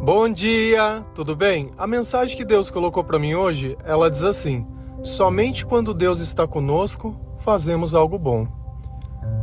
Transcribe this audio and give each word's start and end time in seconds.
Bom 0.00 0.28
dia, 0.28 1.02
tudo 1.14 1.34
bem? 1.34 1.70
A 1.78 1.86
mensagem 1.86 2.36
que 2.36 2.44
Deus 2.44 2.70
colocou 2.70 3.02
para 3.02 3.18
mim 3.18 3.34
hoje, 3.34 3.78
ela 3.84 4.10
diz 4.10 4.22
assim: 4.22 4.66
Somente 5.02 5.64
quando 5.64 5.94
Deus 5.94 6.20
está 6.20 6.46
conosco, 6.46 7.16
fazemos 7.38 7.94
algo 7.94 8.18
bom. 8.18 8.46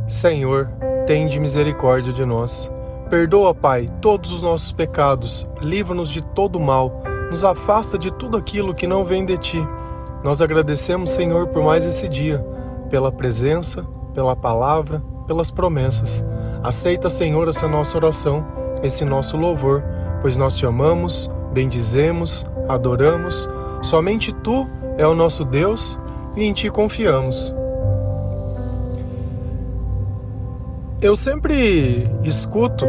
Senhor, 0.06 0.70
tende 1.06 1.40
misericórdia 1.40 2.12
de 2.12 2.24
nós. 2.24 2.70
Perdoa, 3.10 3.54
Pai, 3.54 3.88
todos 4.00 4.32
os 4.32 4.40
nossos 4.40 4.72
pecados, 4.72 5.46
livra-nos 5.60 6.08
de 6.08 6.22
todo 6.22 6.60
mal, 6.60 7.02
nos 7.28 7.44
afasta 7.44 7.98
de 7.98 8.12
tudo 8.12 8.36
aquilo 8.36 8.74
que 8.74 8.86
não 8.86 9.04
vem 9.04 9.26
de 9.26 9.36
ti. 9.36 9.68
Nós 10.22 10.40
agradecemos, 10.40 11.10
Senhor, 11.10 11.48
por 11.48 11.64
mais 11.64 11.84
esse 11.84 12.08
dia, 12.08 12.38
pela 12.88 13.10
presença, 13.10 13.84
pela 14.14 14.36
palavra, 14.36 15.02
pelas 15.26 15.50
promessas. 15.50 16.24
Aceita, 16.62 17.10
Senhor, 17.10 17.48
essa 17.48 17.66
nossa 17.66 17.96
oração, 17.96 18.46
esse 18.82 19.04
nosso 19.04 19.36
louvor 19.36 19.82
pois 20.22 20.38
nós 20.38 20.56
te 20.56 20.64
amamos, 20.64 21.28
bendizemos, 21.52 22.46
adoramos. 22.68 23.50
Somente 23.82 24.32
tu 24.32 24.68
é 24.96 25.06
o 25.06 25.14
nosso 25.14 25.44
Deus 25.44 25.98
e 26.36 26.44
em 26.44 26.52
ti 26.52 26.70
confiamos. 26.70 27.52
Eu 31.00 31.16
sempre 31.16 32.08
escuto, 32.22 32.86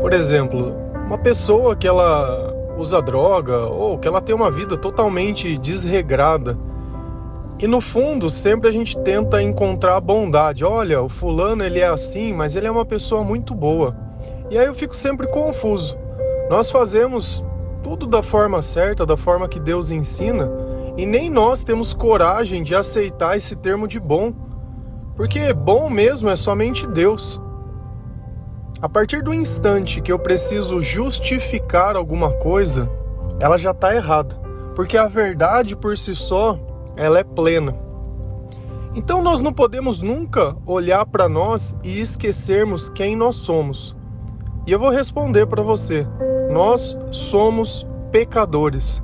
por 0.00 0.14
exemplo, 0.14 0.74
uma 1.06 1.18
pessoa 1.18 1.76
que 1.76 1.86
ela 1.86 2.54
usa 2.78 3.02
droga 3.02 3.66
ou 3.66 3.98
que 3.98 4.08
ela 4.08 4.22
tem 4.22 4.34
uma 4.34 4.50
vida 4.50 4.78
totalmente 4.78 5.58
desregrada. 5.58 6.56
E 7.58 7.66
no 7.66 7.82
fundo, 7.82 8.30
sempre 8.30 8.70
a 8.70 8.72
gente 8.72 8.96
tenta 9.00 9.42
encontrar 9.42 10.00
bondade. 10.00 10.64
Olha, 10.64 11.02
o 11.02 11.10
fulano 11.10 11.62
ele 11.62 11.80
é 11.80 11.88
assim, 11.88 12.32
mas 12.32 12.56
ele 12.56 12.66
é 12.66 12.70
uma 12.70 12.86
pessoa 12.86 13.22
muito 13.22 13.54
boa. 13.54 14.09
E 14.50 14.58
aí 14.58 14.66
eu 14.66 14.74
fico 14.74 14.96
sempre 14.96 15.28
confuso. 15.28 15.96
Nós 16.50 16.70
fazemos 16.70 17.44
tudo 17.84 18.06
da 18.06 18.20
forma 18.20 18.60
certa, 18.60 19.06
da 19.06 19.16
forma 19.16 19.48
que 19.48 19.60
Deus 19.60 19.92
ensina, 19.92 20.50
e 20.96 21.06
nem 21.06 21.30
nós 21.30 21.62
temos 21.62 21.94
coragem 21.94 22.64
de 22.64 22.74
aceitar 22.74 23.36
esse 23.36 23.54
termo 23.54 23.86
de 23.86 24.00
bom, 24.00 24.34
porque 25.14 25.52
bom 25.52 25.88
mesmo 25.88 26.28
é 26.28 26.34
somente 26.34 26.84
Deus. 26.86 27.40
A 28.82 28.88
partir 28.88 29.22
do 29.22 29.32
instante 29.32 30.00
que 30.00 30.10
eu 30.10 30.18
preciso 30.18 30.82
justificar 30.82 31.94
alguma 31.94 32.32
coisa, 32.32 32.90
ela 33.38 33.56
já 33.56 33.70
está 33.70 33.94
errada, 33.94 34.34
porque 34.74 34.96
a 34.96 35.06
verdade 35.06 35.76
por 35.76 35.96
si 35.96 36.16
só, 36.16 36.58
ela 36.96 37.20
é 37.20 37.24
plena. 37.24 37.76
Então 38.96 39.22
nós 39.22 39.40
não 39.40 39.52
podemos 39.52 40.02
nunca 40.02 40.56
olhar 40.66 41.06
para 41.06 41.28
nós 41.28 41.78
e 41.84 42.00
esquecermos 42.00 42.90
quem 42.90 43.14
nós 43.14 43.36
somos. 43.36 43.99
E 44.66 44.72
eu 44.72 44.78
vou 44.78 44.90
responder 44.90 45.46
para 45.46 45.62
você: 45.62 46.06
nós 46.50 46.96
somos 47.10 47.86
pecadores. 48.10 49.02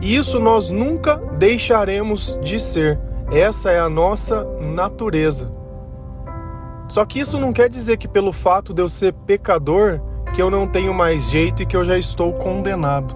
E 0.00 0.14
isso 0.14 0.38
nós 0.38 0.70
nunca 0.70 1.16
deixaremos 1.38 2.38
de 2.42 2.60
ser. 2.60 2.98
Essa 3.30 3.70
é 3.70 3.78
a 3.78 3.88
nossa 3.88 4.44
natureza. 4.60 5.50
Só 6.88 7.04
que 7.04 7.20
isso 7.20 7.38
não 7.38 7.52
quer 7.52 7.68
dizer 7.68 7.98
que 7.98 8.08
pelo 8.08 8.32
fato 8.32 8.72
de 8.72 8.80
eu 8.80 8.88
ser 8.88 9.12
pecador, 9.12 10.00
que 10.34 10.40
eu 10.40 10.50
não 10.50 10.66
tenho 10.66 10.94
mais 10.94 11.30
jeito 11.30 11.62
e 11.62 11.66
que 11.66 11.76
eu 11.76 11.84
já 11.84 11.98
estou 11.98 12.32
condenado. 12.32 13.14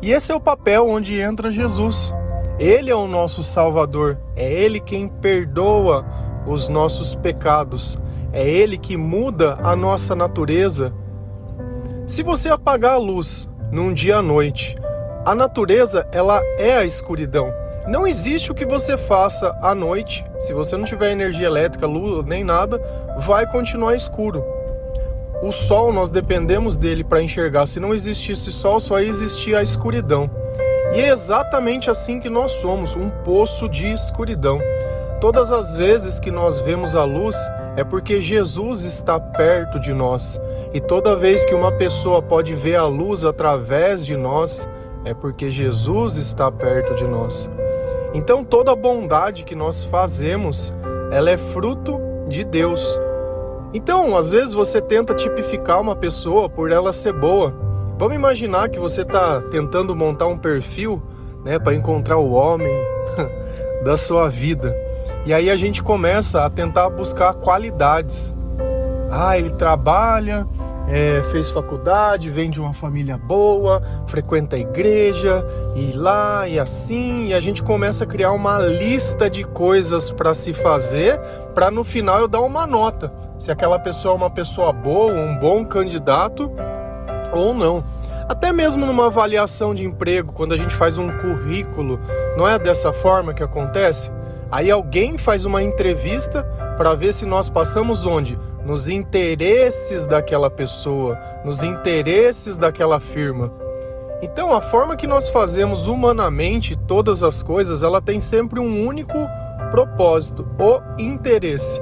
E 0.00 0.12
esse 0.12 0.32
é 0.32 0.34
o 0.34 0.40
papel 0.40 0.88
onde 0.88 1.20
entra 1.20 1.52
Jesus. 1.52 2.14
Ele 2.58 2.90
é 2.90 2.94
o 2.94 3.06
nosso 3.06 3.42
Salvador, 3.42 4.18
é 4.34 4.50
Ele 4.50 4.80
quem 4.80 5.08
perdoa 5.08 6.04
os 6.46 6.68
nossos 6.68 7.14
pecados. 7.14 7.98
É 8.32 8.48
Ele 8.48 8.78
que 8.78 8.96
muda 8.96 9.58
a 9.62 9.74
nossa 9.74 10.14
natureza. 10.14 10.92
Se 12.06 12.22
você 12.22 12.48
apagar 12.48 12.94
a 12.94 12.98
luz 12.98 13.48
num 13.70 13.92
dia 13.92 14.18
à 14.18 14.22
noite, 14.22 14.76
a 15.24 15.34
natureza 15.34 16.06
ela 16.12 16.40
é 16.58 16.74
a 16.74 16.84
escuridão. 16.84 17.52
Não 17.86 18.06
existe 18.06 18.52
o 18.52 18.54
que 18.54 18.66
você 18.66 18.96
faça 18.96 19.56
à 19.62 19.74
noite, 19.74 20.24
se 20.38 20.52
você 20.52 20.76
não 20.76 20.84
tiver 20.84 21.10
energia 21.10 21.46
elétrica, 21.46 21.86
luz 21.86 22.24
nem 22.24 22.44
nada, 22.44 22.80
vai 23.18 23.50
continuar 23.50 23.96
escuro. 23.96 24.44
O 25.42 25.50
sol 25.50 25.92
nós 25.92 26.10
dependemos 26.10 26.76
dele 26.76 27.02
para 27.02 27.22
enxergar. 27.22 27.66
Se 27.66 27.80
não 27.80 27.94
existisse 27.94 28.52
sol, 28.52 28.78
só 28.78 28.98
existia 29.00 29.58
a 29.58 29.62
escuridão. 29.62 30.30
E 30.94 31.00
é 31.00 31.08
exatamente 31.08 31.90
assim 31.90 32.20
que 32.20 32.28
nós 32.28 32.52
somos, 32.52 32.94
um 32.94 33.08
poço 33.08 33.68
de 33.68 33.90
escuridão. 33.90 34.60
Todas 35.20 35.50
as 35.50 35.76
vezes 35.76 36.20
que 36.20 36.30
nós 36.30 36.60
vemos 36.60 36.94
a 36.94 37.04
luz, 37.04 37.36
é 37.76 37.84
porque 37.84 38.20
Jesus 38.20 38.84
está 38.84 39.18
perto 39.18 39.78
de 39.78 39.92
nós. 39.92 40.40
E 40.72 40.80
toda 40.80 41.16
vez 41.16 41.44
que 41.44 41.54
uma 41.54 41.72
pessoa 41.72 42.20
pode 42.20 42.54
ver 42.54 42.76
a 42.76 42.86
luz 42.86 43.24
através 43.24 44.04
de 44.04 44.16
nós, 44.16 44.68
é 45.04 45.14
porque 45.14 45.50
Jesus 45.50 46.16
está 46.16 46.50
perto 46.50 46.94
de 46.94 47.04
nós. 47.04 47.50
Então 48.12 48.44
toda 48.44 48.74
bondade 48.74 49.44
que 49.44 49.54
nós 49.54 49.84
fazemos, 49.84 50.74
ela 51.10 51.30
é 51.30 51.36
fruto 51.36 51.98
de 52.28 52.44
Deus. 52.44 52.98
Então, 53.72 54.16
às 54.16 54.32
vezes 54.32 54.52
você 54.52 54.80
tenta 54.80 55.14
tipificar 55.14 55.80
uma 55.80 55.94
pessoa 55.94 56.48
por 56.48 56.72
ela 56.72 56.92
ser 56.92 57.12
boa. 57.12 57.54
Vamos 57.96 58.16
imaginar 58.16 58.68
que 58.68 58.80
você 58.80 59.02
está 59.02 59.40
tentando 59.42 59.94
montar 59.94 60.26
um 60.26 60.36
perfil, 60.36 61.00
né, 61.44 61.58
para 61.58 61.74
encontrar 61.74 62.16
o 62.16 62.32
homem 62.32 62.72
da 63.84 63.96
sua 63.96 64.28
vida. 64.28 64.74
E 65.26 65.34
aí 65.34 65.50
a 65.50 65.56
gente 65.56 65.82
começa 65.82 66.44
a 66.44 66.50
tentar 66.50 66.88
buscar 66.90 67.34
qualidades. 67.34 68.34
Ah, 69.10 69.36
ele 69.36 69.50
trabalha, 69.50 70.46
é, 70.88 71.22
fez 71.30 71.50
faculdade, 71.50 72.30
vem 72.30 72.50
de 72.50 72.60
uma 72.60 72.72
família 72.72 73.16
boa, 73.16 73.82
frequenta 74.06 74.56
a 74.56 74.58
igreja, 74.58 75.44
e 75.76 75.92
lá 75.92 76.48
e 76.48 76.58
assim, 76.58 77.28
e 77.28 77.34
a 77.34 77.40
gente 77.40 77.62
começa 77.62 78.04
a 78.04 78.06
criar 78.06 78.32
uma 78.32 78.58
lista 78.58 79.30
de 79.30 79.44
coisas 79.44 80.10
para 80.10 80.34
se 80.34 80.52
fazer, 80.52 81.18
para 81.54 81.70
no 81.70 81.84
final 81.84 82.20
eu 82.20 82.28
dar 82.28 82.40
uma 82.40 82.66
nota, 82.66 83.12
se 83.38 83.52
aquela 83.52 83.78
pessoa 83.78 84.14
é 84.14 84.16
uma 84.16 84.30
pessoa 84.30 84.72
boa, 84.72 85.12
um 85.12 85.36
bom 85.36 85.64
candidato 85.64 86.50
ou 87.32 87.54
não. 87.54 87.84
Até 88.28 88.52
mesmo 88.52 88.86
numa 88.86 89.06
avaliação 89.06 89.74
de 89.74 89.84
emprego, 89.84 90.32
quando 90.32 90.54
a 90.54 90.56
gente 90.56 90.74
faz 90.74 90.98
um 90.98 91.10
currículo, 91.18 92.00
não 92.36 92.46
é 92.46 92.58
dessa 92.58 92.92
forma 92.92 93.34
que 93.34 93.42
acontece? 93.42 94.10
Aí 94.50 94.70
alguém 94.70 95.16
faz 95.16 95.44
uma 95.44 95.62
entrevista 95.62 96.42
para 96.76 96.94
ver 96.94 97.14
se 97.14 97.24
nós 97.24 97.48
passamos 97.48 98.04
onde? 98.04 98.38
Nos 98.64 98.88
interesses 98.88 100.06
daquela 100.06 100.50
pessoa, 100.50 101.18
nos 101.44 101.62
interesses 101.62 102.56
daquela 102.56 102.98
firma. 102.98 103.52
Então, 104.22 104.54
a 104.54 104.60
forma 104.60 104.96
que 104.96 105.06
nós 105.06 105.30
fazemos 105.30 105.86
humanamente 105.86 106.76
todas 106.76 107.22
as 107.22 107.42
coisas, 107.42 107.82
ela 107.82 108.02
tem 108.02 108.20
sempre 108.20 108.60
um 108.60 108.86
único 108.86 109.16
propósito, 109.70 110.46
o 110.58 111.00
interesse. 111.00 111.80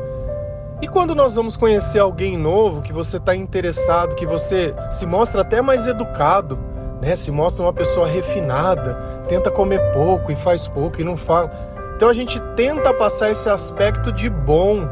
E 0.81 0.87
quando 0.87 1.15
nós 1.15 1.35
vamos 1.35 1.57
conhecer 1.57 1.99
alguém 1.99 2.37
novo, 2.37 2.83
que 2.83 2.93
você 2.93 3.17
está 3.17 3.35
interessado, 3.35 4.15
que 4.15 4.27
você 4.27 4.73
se 4.93 5.05
mostra 5.05 5.41
até 5.41 5.61
mais 5.61 5.89
educado, 5.89 6.57
né? 7.03 7.17
Se 7.17 7.31
mostra 7.31 7.65
uma 7.65 7.73
pessoa 7.73 8.07
refinada, 8.07 8.95
tenta 9.29 9.51
comer 9.51 9.81
pouco 9.93 10.31
e 10.31 10.37
faz 10.37 10.69
pouco 10.69 11.01
e 11.01 11.05
não 11.05 11.17
fala. 11.17 11.51
Então 11.99 12.09
a 12.09 12.13
gente 12.13 12.39
tenta 12.55 12.95
passar 12.95 13.33
esse 13.33 13.49
aspecto 13.49 14.13
de 14.13 14.31
bom. 14.31 14.89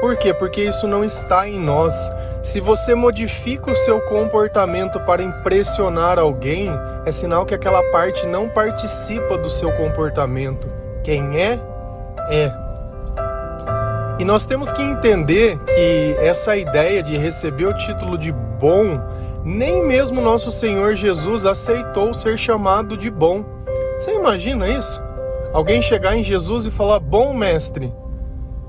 Por 0.00 0.18
quê? 0.18 0.34
Porque 0.34 0.60
isso 0.60 0.86
não 0.86 1.02
está 1.02 1.48
em 1.48 1.58
nós. 1.58 1.94
Se 2.42 2.60
você 2.60 2.94
modifica 2.94 3.70
o 3.70 3.74
seu 3.74 3.98
comportamento 4.02 5.00
para 5.00 5.22
impressionar 5.22 6.18
alguém, 6.18 6.68
é 7.06 7.10
sinal 7.10 7.46
que 7.46 7.54
aquela 7.54 7.82
parte 7.84 8.26
não 8.26 8.50
participa 8.50 9.38
do 9.38 9.48
seu 9.48 9.72
comportamento. 9.72 10.68
Quem 11.02 11.40
é, 11.40 11.58
é. 12.28 12.52
E 14.18 14.26
nós 14.26 14.44
temos 14.44 14.70
que 14.70 14.82
entender 14.82 15.56
que 15.56 16.16
essa 16.20 16.54
ideia 16.54 17.02
de 17.02 17.16
receber 17.16 17.64
o 17.64 17.74
título 17.74 18.18
de 18.18 18.30
bom, 18.30 19.00
nem 19.42 19.82
mesmo 19.82 20.20
nosso 20.20 20.50
Senhor 20.50 20.94
Jesus 20.94 21.46
aceitou 21.46 22.12
ser 22.12 22.36
chamado 22.36 22.94
de 22.94 23.10
bom. 23.10 23.42
Você 23.98 24.14
imagina 24.14 24.68
isso? 24.68 25.07
Alguém 25.58 25.82
chegar 25.82 26.16
em 26.16 26.22
Jesus 26.22 26.66
e 26.66 26.70
falar, 26.70 27.00
bom 27.00 27.34
mestre. 27.34 27.92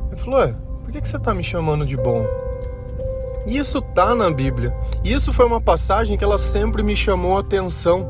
Ele 0.08 0.20
falou, 0.20 0.40
ué, 0.40 0.56
por 0.84 0.92
que 0.92 1.08
você 1.08 1.18
está 1.18 1.36
me 1.36 1.44
chamando 1.44 1.86
de 1.86 1.96
bom? 1.96 2.26
Isso 3.46 3.80
tá 3.80 4.16
na 4.16 4.32
Bíblia. 4.32 4.76
Isso 5.04 5.32
foi 5.32 5.46
uma 5.46 5.62
passagem 5.62 6.18
que 6.18 6.24
ela 6.24 6.40
sempre 6.40 6.82
me 6.82 6.96
chamou 6.96 7.38
a 7.38 7.42
atenção, 7.42 8.10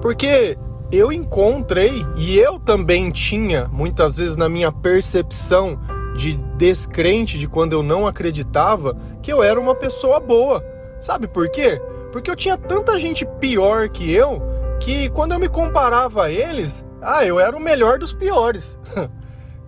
porque 0.00 0.56
eu 0.92 1.12
encontrei 1.12 2.06
e 2.16 2.38
eu 2.38 2.60
também 2.60 3.10
tinha 3.10 3.66
muitas 3.66 4.16
vezes 4.16 4.36
na 4.36 4.48
minha 4.48 4.70
percepção 4.70 5.78
de 6.14 6.34
descrente 6.56 7.36
de 7.36 7.48
quando 7.48 7.72
eu 7.72 7.82
não 7.82 8.06
acreditava 8.06 8.96
que 9.20 9.32
eu 9.32 9.42
era 9.42 9.60
uma 9.60 9.74
pessoa 9.74 10.20
boa. 10.20 10.64
Sabe 11.00 11.26
por 11.26 11.50
quê? 11.50 11.82
Porque 12.12 12.30
eu 12.30 12.36
tinha 12.36 12.56
tanta 12.56 12.98
gente 12.98 13.26
pior 13.40 13.88
que 13.88 14.12
eu 14.12 14.40
que 14.80 15.10
quando 15.10 15.32
eu 15.32 15.38
me 15.38 15.48
comparava 15.48 16.24
a 16.24 16.30
eles, 16.30 16.86
ah, 17.02 17.24
eu 17.24 17.40
era 17.40 17.56
o 17.56 17.60
melhor 17.60 17.98
dos 17.98 18.12
piores. 18.12 18.78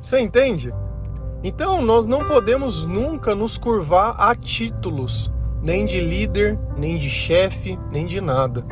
Você 0.00 0.20
entende? 0.20 0.73
Então, 1.44 1.82
nós 1.82 2.06
não 2.06 2.25
podemos 2.25 2.84
nunca 2.84 3.34
nos 3.34 3.58
curvar 3.58 4.14
a 4.19 4.34
títulos. 4.34 5.31
nem 5.62 5.87
de 5.87 6.00
líder, 6.00 6.58
nem 6.76 6.99
de 6.99 7.08
chefe, 7.08 7.79
nem 7.90 8.05
de 8.05 8.20
nada. 8.20 8.64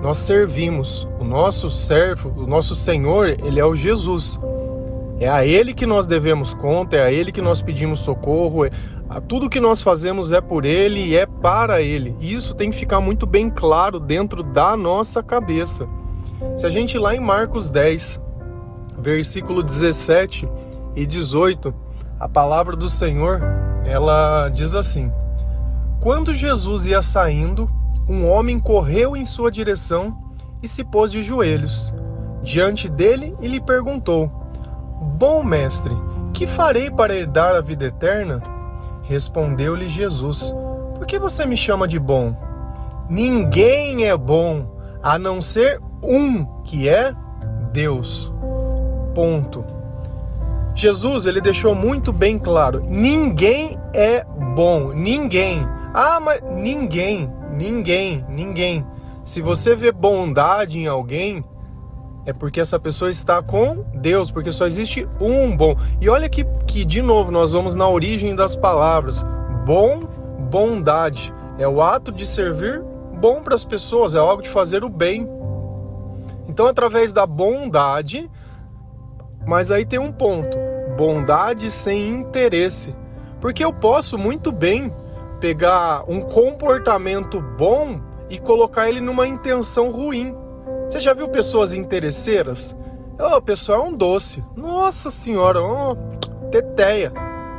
Nós 0.00 0.18
servimos. 0.18 1.06
O 1.20 1.24
nosso 1.24 1.70
servo, 1.70 2.30
o 2.36 2.46
nosso 2.46 2.74
Senhor, 2.74 3.28
ele 3.28 3.60
é 3.60 3.64
o 3.64 3.76
Jesus. 3.76 4.40
É 5.20 5.28
a 5.28 5.46
Ele 5.46 5.72
que 5.72 5.86
nós 5.86 6.06
devemos 6.06 6.52
conta, 6.52 6.96
é 6.96 7.04
a 7.04 7.12
Ele 7.12 7.30
que 7.30 7.40
nós 7.40 7.62
pedimos 7.62 8.00
socorro, 8.00 8.64
é, 8.64 8.70
tudo 9.28 9.48
que 9.48 9.60
nós 9.60 9.80
fazemos 9.80 10.32
é 10.32 10.40
por 10.40 10.64
Ele 10.64 10.98
e 10.98 11.16
é 11.16 11.26
para 11.26 11.80
Ele. 11.80 12.16
Isso 12.18 12.54
tem 12.54 12.72
que 12.72 12.76
ficar 12.76 13.00
muito 13.00 13.24
bem 13.24 13.48
claro 13.48 14.00
dentro 14.00 14.42
da 14.42 14.76
nossa 14.76 15.22
cabeça. 15.22 15.88
Se 16.56 16.66
a 16.66 16.70
gente 16.70 16.98
lá 16.98 17.14
em 17.14 17.20
Marcos 17.20 17.70
10, 17.70 18.20
versículo 18.98 19.62
17 19.62 20.48
e 20.94 21.06
18, 21.06 21.74
a 22.20 22.28
palavra 22.28 22.76
do 22.76 22.88
Senhor, 22.88 23.42
ela 23.84 24.48
diz 24.48 24.74
assim: 24.74 25.10
Quando 26.00 26.34
Jesus 26.34 26.86
ia 26.86 27.02
saindo, 27.02 27.70
um 28.08 28.28
homem 28.28 28.60
correu 28.60 29.16
em 29.16 29.24
sua 29.24 29.50
direção 29.50 30.16
e 30.62 30.68
se 30.68 30.84
pôs 30.84 31.10
de 31.10 31.22
joelhos 31.22 31.92
diante 32.42 32.88
dele 32.88 33.36
e 33.40 33.48
lhe 33.48 33.60
perguntou: 33.60 34.30
Bom 35.18 35.42
mestre, 35.42 35.94
que 36.32 36.46
farei 36.46 36.90
para 36.90 37.14
herdar 37.14 37.54
a 37.54 37.60
vida 37.60 37.84
eterna? 37.84 38.42
Respondeu-lhe 39.02 39.88
Jesus: 39.88 40.54
Por 40.94 41.06
que 41.06 41.18
você 41.18 41.46
me 41.46 41.56
chama 41.56 41.88
de 41.88 41.98
bom? 41.98 42.36
Ninguém 43.08 44.06
é 44.06 44.16
bom 44.16 44.76
a 45.02 45.18
não 45.18 45.42
ser 45.42 45.80
um, 46.02 46.44
que 46.64 46.88
é 46.88 47.14
Deus. 47.72 48.32
Ponto. 49.14 49.64
Jesus, 50.74 51.26
ele 51.26 51.40
deixou 51.40 51.74
muito 51.74 52.12
bem 52.12 52.38
claro: 52.38 52.82
ninguém 52.86 53.78
é 53.92 54.24
bom, 54.54 54.92
ninguém. 54.92 55.66
Ah, 55.94 56.18
mas 56.20 56.40
ninguém, 56.42 57.30
ninguém, 57.52 58.24
ninguém. 58.28 58.86
Se 59.24 59.40
você 59.40 59.76
vê 59.76 59.92
bondade 59.92 60.78
em 60.78 60.86
alguém, 60.86 61.44
é 62.24 62.32
porque 62.32 62.60
essa 62.60 62.78
pessoa 62.78 63.10
está 63.10 63.42
com 63.42 63.84
Deus, 63.94 64.30
porque 64.30 64.50
só 64.50 64.66
existe 64.66 65.06
um 65.20 65.56
bom. 65.56 65.76
E 66.00 66.08
olha 66.08 66.28
que, 66.28 66.44
que 66.66 66.84
de 66.84 67.02
novo, 67.02 67.30
nós 67.30 67.52
vamos 67.52 67.74
na 67.74 67.88
origem 67.88 68.34
das 68.34 68.56
palavras. 68.56 69.24
Bom, 69.66 70.04
bondade. 70.50 71.32
É 71.58 71.68
o 71.68 71.82
ato 71.82 72.10
de 72.10 72.24
servir 72.24 72.82
bom 73.20 73.40
para 73.40 73.54
as 73.54 73.64
pessoas, 73.64 74.14
é 74.14 74.18
algo 74.18 74.42
de 74.42 74.48
fazer 74.48 74.82
o 74.82 74.88
bem. 74.88 75.28
Então, 76.48 76.66
através 76.66 77.12
da 77.12 77.26
bondade, 77.26 78.30
mas 79.46 79.70
aí 79.70 79.84
tem 79.84 79.98
um 79.98 80.12
ponto: 80.12 80.56
bondade 80.96 81.70
sem 81.70 82.08
interesse. 82.08 82.94
Porque 83.40 83.64
eu 83.64 83.72
posso 83.72 84.16
muito 84.16 84.52
bem 84.52 84.92
pegar 85.40 86.04
um 86.06 86.20
comportamento 86.20 87.40
bom 87.40 88.00
e 88.30 88.38
colocar 88.38 88.88
ele 88.88 89.00
numa 89.00 89.26
intenção 89.26 89.90
ruim. 89.90 90.34
Você 90.88 91.00
já 91.00 91.12
viu 91.12 91.28
pessoas 91.28 91.74
interesseiras? 91.74 92.76
Oh, 93.18 93.36
o 93.36 93.42
pessoal 93.42 93.80
é 93.80 93.88
um 93.88 93.96
doce. 93.96 94.44
Nossa 94.56 95.10
senhora, 95.10 95.60
oh, 95.60 95.96
teteia. 96.50 97.12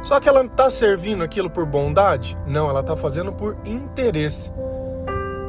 Só 0.03 0.19
que 0.19 0.27
ela 0.27 0.44
está 0.44 0.69
servindo 0.69 1.24
aquilo 1.24 1.50
por 1.50 1.65
bondade? 1.65 2.38
Não, 2.47 2.69
ela 2.69 2.81
está 2.81 2.95
fazendo 2.95 3.31
por 3.31 3.57
interesse. 3.65 4.51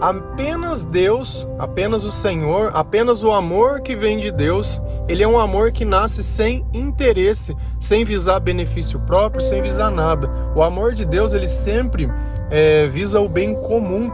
Apenas 0.04 0.84
Deus, 0.84 1.48
apenas 1.58 2.04
o 2.04 2.10
Senhor, 2.10 2.70
apenas 2.74 3.24
o 3.24 3.32
amor 3.32 3.80
que 3.80 3.96
vem 3.96 4.18
de 4.18 4.30
Deus, 4.30 4.78
ele 5.08 5.22
é 5.22 5.26
um 5.26 5.38
amor 5.38 5.72
que 5.72 5.82
nasce 5.82 6.22
sem 6.22 6.62
interesse, 6.74 7.56
sem 7.80 8.04
visar 8.04 8.38
benefício 8.38 9.00
próprio, 9.00 9.42
sem 9.42 9.62
visar 9.62 9.90
nada. 9.90 10.30
O 10.54 10.62
amor 10.62 10.92
de 10.92 11.06
Deus, 11.06 11.32
ele 11.32 11.46
sempre 11.48 12.12
é, 12.50 12.86
visa 12.86 13.18
o 13.18 13.30
bem 13.30 13.54
comum. 13.54 14.12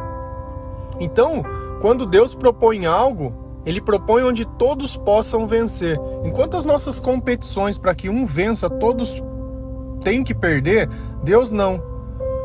Então, 1.01 1.43
quando 1.81 2.07
Deus 2.07 2.37
propõe 2.37 2.87
algo, 2.87 3.35
ele 3.67 3.81
propõe 3.81 4.23
onde 4.23 4.45
todos 4.45 4.97
possam 4.97 5.45
vencer. 5.45 5.99
Enquanto 6.23 6.57
as 6.57 6.65
nossas 6.65 7.01
competições 7.01 7.77
para 7.77 7.97
que 7.97 8.09
um 8.09 8.25
vença, 8.27 8.71
todos 8.71 9.21
têm 10.05 10.23
que 10.23 10.37
perder, 10.37 10.89
Deus 11.25 11.51
não. 11.51 11.90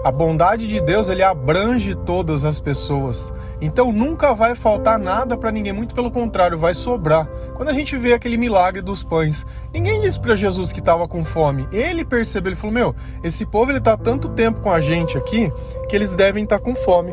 A 0.06 0.12
bondade 0.12 0.68
de 0.68 0.80
Deus 0.80 1.10
ele 1.10 1.24
abrange 1.24 1.96
todas 1.96 2.46
as 2.46 2.60
pessoas. 2.60 3.34
Então 3.60 3.92
nunca 3.92 4.36
vai 4.36 4.54
faltar 4.54 5.00
nada 5.00 5.36
para 5.36 5.52
ninguém, 5.52 5.74
muito 5.74 5.96
pelo 5.96 6.12
contrário, 6.12 6.60
vai 6.60 6.76
sobrar. 6.76 7.26
Quando 7.56 7.70
a 7.70 7.74
gente 7.74 7.98
vê 7.98 8.14
aquele 8.14 8.38
milagre 8.38 8.84
dos 8.84 9.02
pães, 9.02 9.48
ninguém 9.74 10.02
disse 10.02 10.20
para 10.20 10.36
Jesus 10.36 10.72
que 10.72 10.78
estava 10.78 11.08
com 11.08 11.26
fome. 11.26 11.68
Ele 11.72 12.06
percebeu, 12.06 12.52
ele 12.52 12.56
falou: 12.56 12.76
"Meu, 12.76 12.96
esse 13.24 13.48
povo 13.48 13.72
ele 13.72 13.82
tá 13.82 13.98
tanto 13.98 14.30
tempo 14.30 14.60
com 14.60 14.70
a 14.70 14.80
gente 14.80 15.18
aqui 15.18 15.52
que 15.90 15.96
eles 15.96 16.14
devem 16.14 16.44
estar 16.44 16.60
tá 16.60 16.64
com 16.64 16.76
fome". 16.76 17.12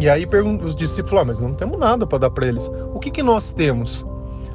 E 0.00 0.10
aí 0.10 0.26
os 0.64 0.74
discípulos, 0.74 1.22
ah, 1.22 1.24
mas 1.24 1.38
não 1.38 1.54
temos 1.54 1.78
nada 1.78 2.04
para 2.04 2.18
dar 2.18 2.30
para 2.30 2.48
eles. 2.48 2.68
O 2.92 2.98
que, 2.98 3.12
que 3.12 3.22
nós 3.22 3.52
temos? 3.52 4.04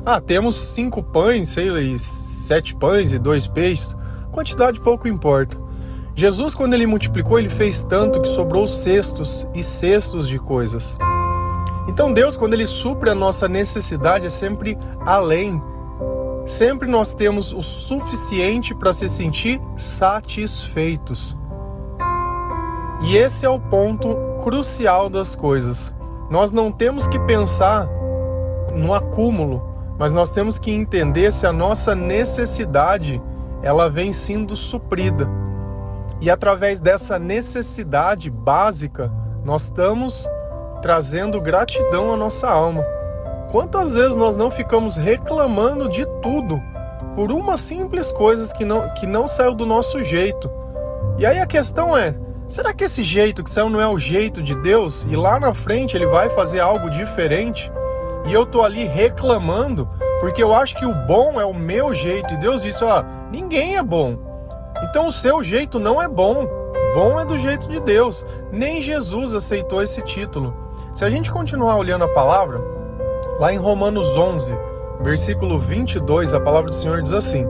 Ah, 0.05 0.19
temos 0.19 0.57
cinco 0.73 1.01
pães, 1.01 1.47
sei 1.47 1.69
lá, 1.69 1.79
e 1.79 1.97
sete 1.97 2.75
pães 2.75 3.13
e 3.13 3.17
dois 3.17 3.47
peixes. 3.47 3.95
Quantidade 4.33 4.81
pouco 4.81 5.07
importa. 5.07 5.60
Jesus, 6.21 6.53
quando 6.53 6.75
ele 6.75 6.85
multiplicou, 6.85 7.39
ele 7.39 7.49
fez 7.49 7.81
tanto 7.81 8.21
que 8.21 8.27
sobrou 8.27 8.67
cestos 8.67 9.47
e 9.55 9.63
cestos 9.63 10.27
de 10.27 10.37
coisas. 10.37 10.95
Então 11.87 12.13
Deus, 12.13 12.37
quando 12.37 12.53
ele 12.53 12.67
supre 12.67 13.09
a 13.09 13.15
nossa 13.15 13.47
necessidade, 13.47 14.27
é 14.27 14.29
sempre 14.29 14.77
além. 15.03 15.59
Sempre 16.45 16.87
nós 16.87 17.11
temos 17.11 17.51
o 17.51 17.63
suficiente 17.63 18.75
para 18.75 18.93
se 18.93 19.09
sentir 19.09 19.59
satisfeitos. 19.75 21.35
E 23.01 23.17
esse 23.17 23.43
é 23.43 23.49
o 23.49 23.59
ponto 23.59 24.15
crucial 24.43 25.09
das 25.09 25.35
coisas. 25.35 25.91
Nós 26.29 26.51
não 26.51 26.71
temos 26.71 27.07
que 27.07 27.17
pensar 27.21 27.89
no 28.75 28.93
acúmulo, 28.93 29.63
mas 29.97 30.11
nós 30.11 30.29
temos 30.29 30.59
que 30.59 30.69
entender 30.69 31.33
se 31.33 31.47
a 31.47 31.51
nossa 31.51 31.95
necessidade 31.95 33.19
ela 33.63 33.89
vem 33.89 34.13
sendo 34.13 34.55
suprida. 34.55 35.40
E 36.21 36.29
através 36.29 36.79
dessa 36.79 37.17
necessidade 37.17 38.29
básica, 38.29 39.11
nós 39.43 39.63
estamos 39.63 40.29
trazendo 40.79 41.41
gratidão 41.41 42.13
à 42.13 42.17
nossa 42.17 42.47
alma. 42.47 42.85
Quantas 43.49 43.95
vezes 43.95 44.15
nós 44.15 44.35
não 44.35 44.51
ficamos 44.51 44.95
reclamando 44.95 45.89
de 45.89 46.05
tudo 46.21 46.61
por 47.15 47.31
uma 47.31 47.57
simples 47.57 48.11
coisa 48.11 48.53
que 48.55 48.63
não, 48.63 48.93
que 48.93 49.07
não 49.07 49.27
saiu 49.27 49.55
do 49.55 49.65
nosso 49.65 50.01
jeito? 50.03 50.49
E 51.17 51.25
aí 51.25 51.39
a 51.39 51.47
questão 51.47 51.97
é: 51.97 52.13
Será 52.47 52.73
que 52.73 52.83
esse 52.83 53.03
jeito 53.03 53.43
que 53.43 53.49
saiu 53.49 53.69
não 53.69 53.81
é 53.81 53.87
o 53.87 53.97
jeito 53.97 54.43
de 54.43 54.55
Deus 54.55 55.05
e 55.09 55.15
lá 55.15 55.39
na 55.39 55.53
frente 55.53 55.97
ele 55.97 56.05
vai 56.05 56.29
fazer 56.29 56.59
algo 56.59 56.89
diferente? 56.89 57.71
E 58.25 58.33
eu 58.33 58.45
tô 58.45 58.61
ali 58.61 58.85
reclamando 58.85 59.89
porque 60.19 60.43
eu 60.43 60.53
acho 60.53 60.77
que 60.77 60.85
o 60.85 60.93
bom 60.93 61.41
é 61.41 61.45
o 61.45 61.53
meu 61.53 61.93
jeito 61.93 62.33
e 62.33 62.37
Deus 62.37 62.61
disse: 62.61 62.83
ó, 62.83 63.03
ninguém 63.31 63.77
é 63.77 63.81
bom. 63.81 64.30
Então 64.83 65.07
o 65.07 65.11
seu 65.11 65.43
jeito 65.43 65.79
não 65.79 66.01
é 66.01 66.07
bom. 66.07 66.47
Bom 66.93 67.19
é 67.19 67.25
do 67.25 67.37
jeito 67.37 67.67
de 67.67 67.79
Deus. 67.79 68.25
Nem 68.51 68.81
Jesus 68.81 69.33
aceitou 69.33 69.81
esse 69.81 70.01
título. 70.01 70.53
Se 70.93 71.05
a 71.05 71.09
gente 71.09 71.31
continuar 71.31 71.77
olhando 71.77 72.03
a 72.03 72.13
palavra, 72.13 72.61
lá 73.39 73.53
em 73.53 73.57
Romanos 73.57 74.17
11, 74.17 74.53
versículo 75.01 75.57
22, 75.57 76.33
a 76.33 76.39
palavra 76.39 76.69
do 76.69 76.75
Senhor 76.75 77.01
diz 77.01 77.13
assim: 77.13 77.45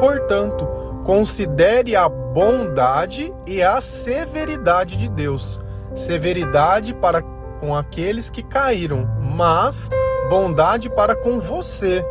Portanto, 0.00 0.66
Considere 1.04 1.96
a 1.96 2.08
bondade 2.08 3.34
e 3.44 3.60
a 3.60 3.80
severidade 3.80 4.96
de 4.96 5.08
Deus. 5.08 5.60
Severidade 5.96 6.94
para 6.94 7.22
com 7.60 7.74
aqueles 7.74 8.30
que 8.30 8.42
caíram, 8.42 9.08
mas 9.20 9.90
bondade 10.30 10.88
para 10.88 11.16
com 11.16 11.40
você, 11.40 12.06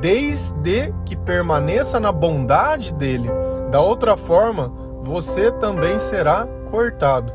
desde 0.00 0.94
que 1.04 1.16
permaneça 1.16 1.98
na 1.98 2.12
bondade 2.12 2.94
dele. 2.94 3.28
Da 3.70 3.80
outra 3.80 4.16
forma, 4.16 4.72
você 5.02 5.52
também 5.52 5.98
será 5.98 6.46
cortado. 6.70 7.32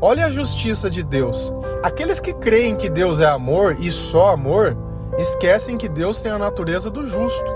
Olha 0.00 0.26
a 0.26 0.30
justiça 0.30 0.90
de 0.90 1.02
Deus. 1.02 1.52
Aqueles 1.82 2.18
que 2.18 2.32
creem 2.32 2.76
que 2.76 2.88
Deus 2.88 3.20
é 3.20 3.26
amor 3.26 3.76
e 3.78 3.90
só 3.90 4.32
amor, 4.32 4.76
esquecem 5.16 5.78
que 5.78 5.88
Deus 5.88 6.20
tem 6.20 6.32
a 6.32 6.38
natureza 6.38 6.90
do 6.90 7.06
justo. 7.06 7.52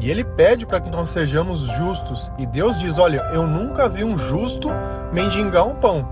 E 0.00 0.10
ele 0.10 0.24
pede 0.24 0.64
para 0.64 0.80
que 0.80 0.88
nós 0.88 1.10
sejamos 1.10 1.60
justos. 1.60 2.30
E 2.38 2.46
Deus 2.46 2.78
diz: 2.78 2.98
Olha, 2.98 3.18
eu 3.34 3.46
nunca 3.46 3.88
vi 3.88 4.04
um 4.04 4.16
justo 4.16 4.68
mendigar 5.12 5.66
um 5.66 5.74
pão. 5.74 6.08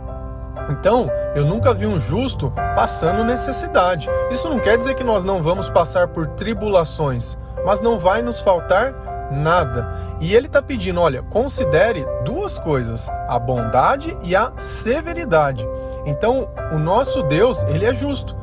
Então, 0.68 1.08
eu 1.34 1.46
nunca 1.46 1.72
vi 1.72 1.86
um 1.86 1.98
justo 1.98 2.52
passando 2.74 3.24
necessidade. 3.24 4.08
Isso 4.30 4.48
não 4.48 4.58
quer 4.58 4.76
dizer 4.76 4.94
que 4.94 5.04
nós 5.04 5.24
não 5.24 5.42
vamos 5.42 5.70
passar 5.70 6.08
por 6.08 6.26
tribulações, 6.26 7.38
mas 7.64 7.80
não 7.80 7.98
vai 7.98 8.20
nos 8.20 8.40
faltar 8.40 8.92
nada. 9.30 10.16
E 10.20 10.34
ele 10.34 10.46
está 10.46 10.60
pedindo: 10.62 11.00
olha, 11.00 11.22
considere 11.22 12.06
duas 12.24 12.58
coisas, 12.58 13.08
a 13.28 13.38
bondade 13.38 14.16
e 14.22 14.34
a 14.34 14.52
severidade. 14.56 15.66
Então, 16.06 16.48
o 16.72 16.78
nosso 16.78 17.22
Deus, 17.22 17.62
ele 17.64 17.84
é 17.84 17.92
justo. 17.92 18.36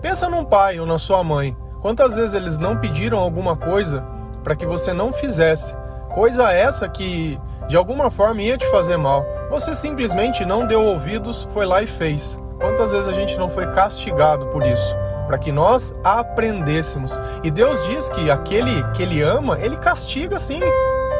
Pensa 0.00 0.28
num 0.28 0.44
pai 0.44 0.80
ou 0.80 0.86
na 0.86 0.98
sua 0.98 1.22
mãe. 1.22 1.56
Quantas 1.80 2.16
vezes 2.16 2.34
eles 2.34 2.58
não 2.58 2.76
pediram 2.76 3.18
alguma 3.18 3.56
coisa 3.56 4.04
para 4.42 4.56
que 4.56 4.66
você 4.66 4.92
não 4.92 5.12
fizesse. 5.12 5.76
Coisa 6.14 6.52
essa 6.52 6.88
que 6.88 7.40
de 7.68 7.76
alguma 7.76 8.10
forma 8.10 8.42
ia 8.42 8.58
te 8.58 8.70
fazer 8.70 8.96
mal, 8.96 9.24
Você 9.50 9.74
simplesmente 9.74 10.44
não 10.46 10.66
deu 10.66 10.82
ouvidos, 10.82 11.46
foi 11.52 11.66
lá 11.66 11.82
e 11.82 11.86
fez. 11.86 12.40
Quantas 12.58 12.92
vezes 12.92 13.08
a 13.08 13.12
gente 13.12 13.36
não 13.38 13.50
foi 13.50 13.66
castigado 13.66 14.46
por 14.46 14.62
isso? 14.66 14.96
Para 15.32 15.38
que 15.38 15.50
nós 15.50 15.94
aprendêssemos. 16.04 17.18
E 17.42 17.50
Deus 17.50 17.82
diz 17.86 18.06
que 18.10 18.30
aquele 18.30 18.82
que 18.92 19.02
Ele 19.02 19.22
ama, 19.22 19.58
Ele 19.58 19.78
castiga 19.78 20.38
sim. 20.38 20.60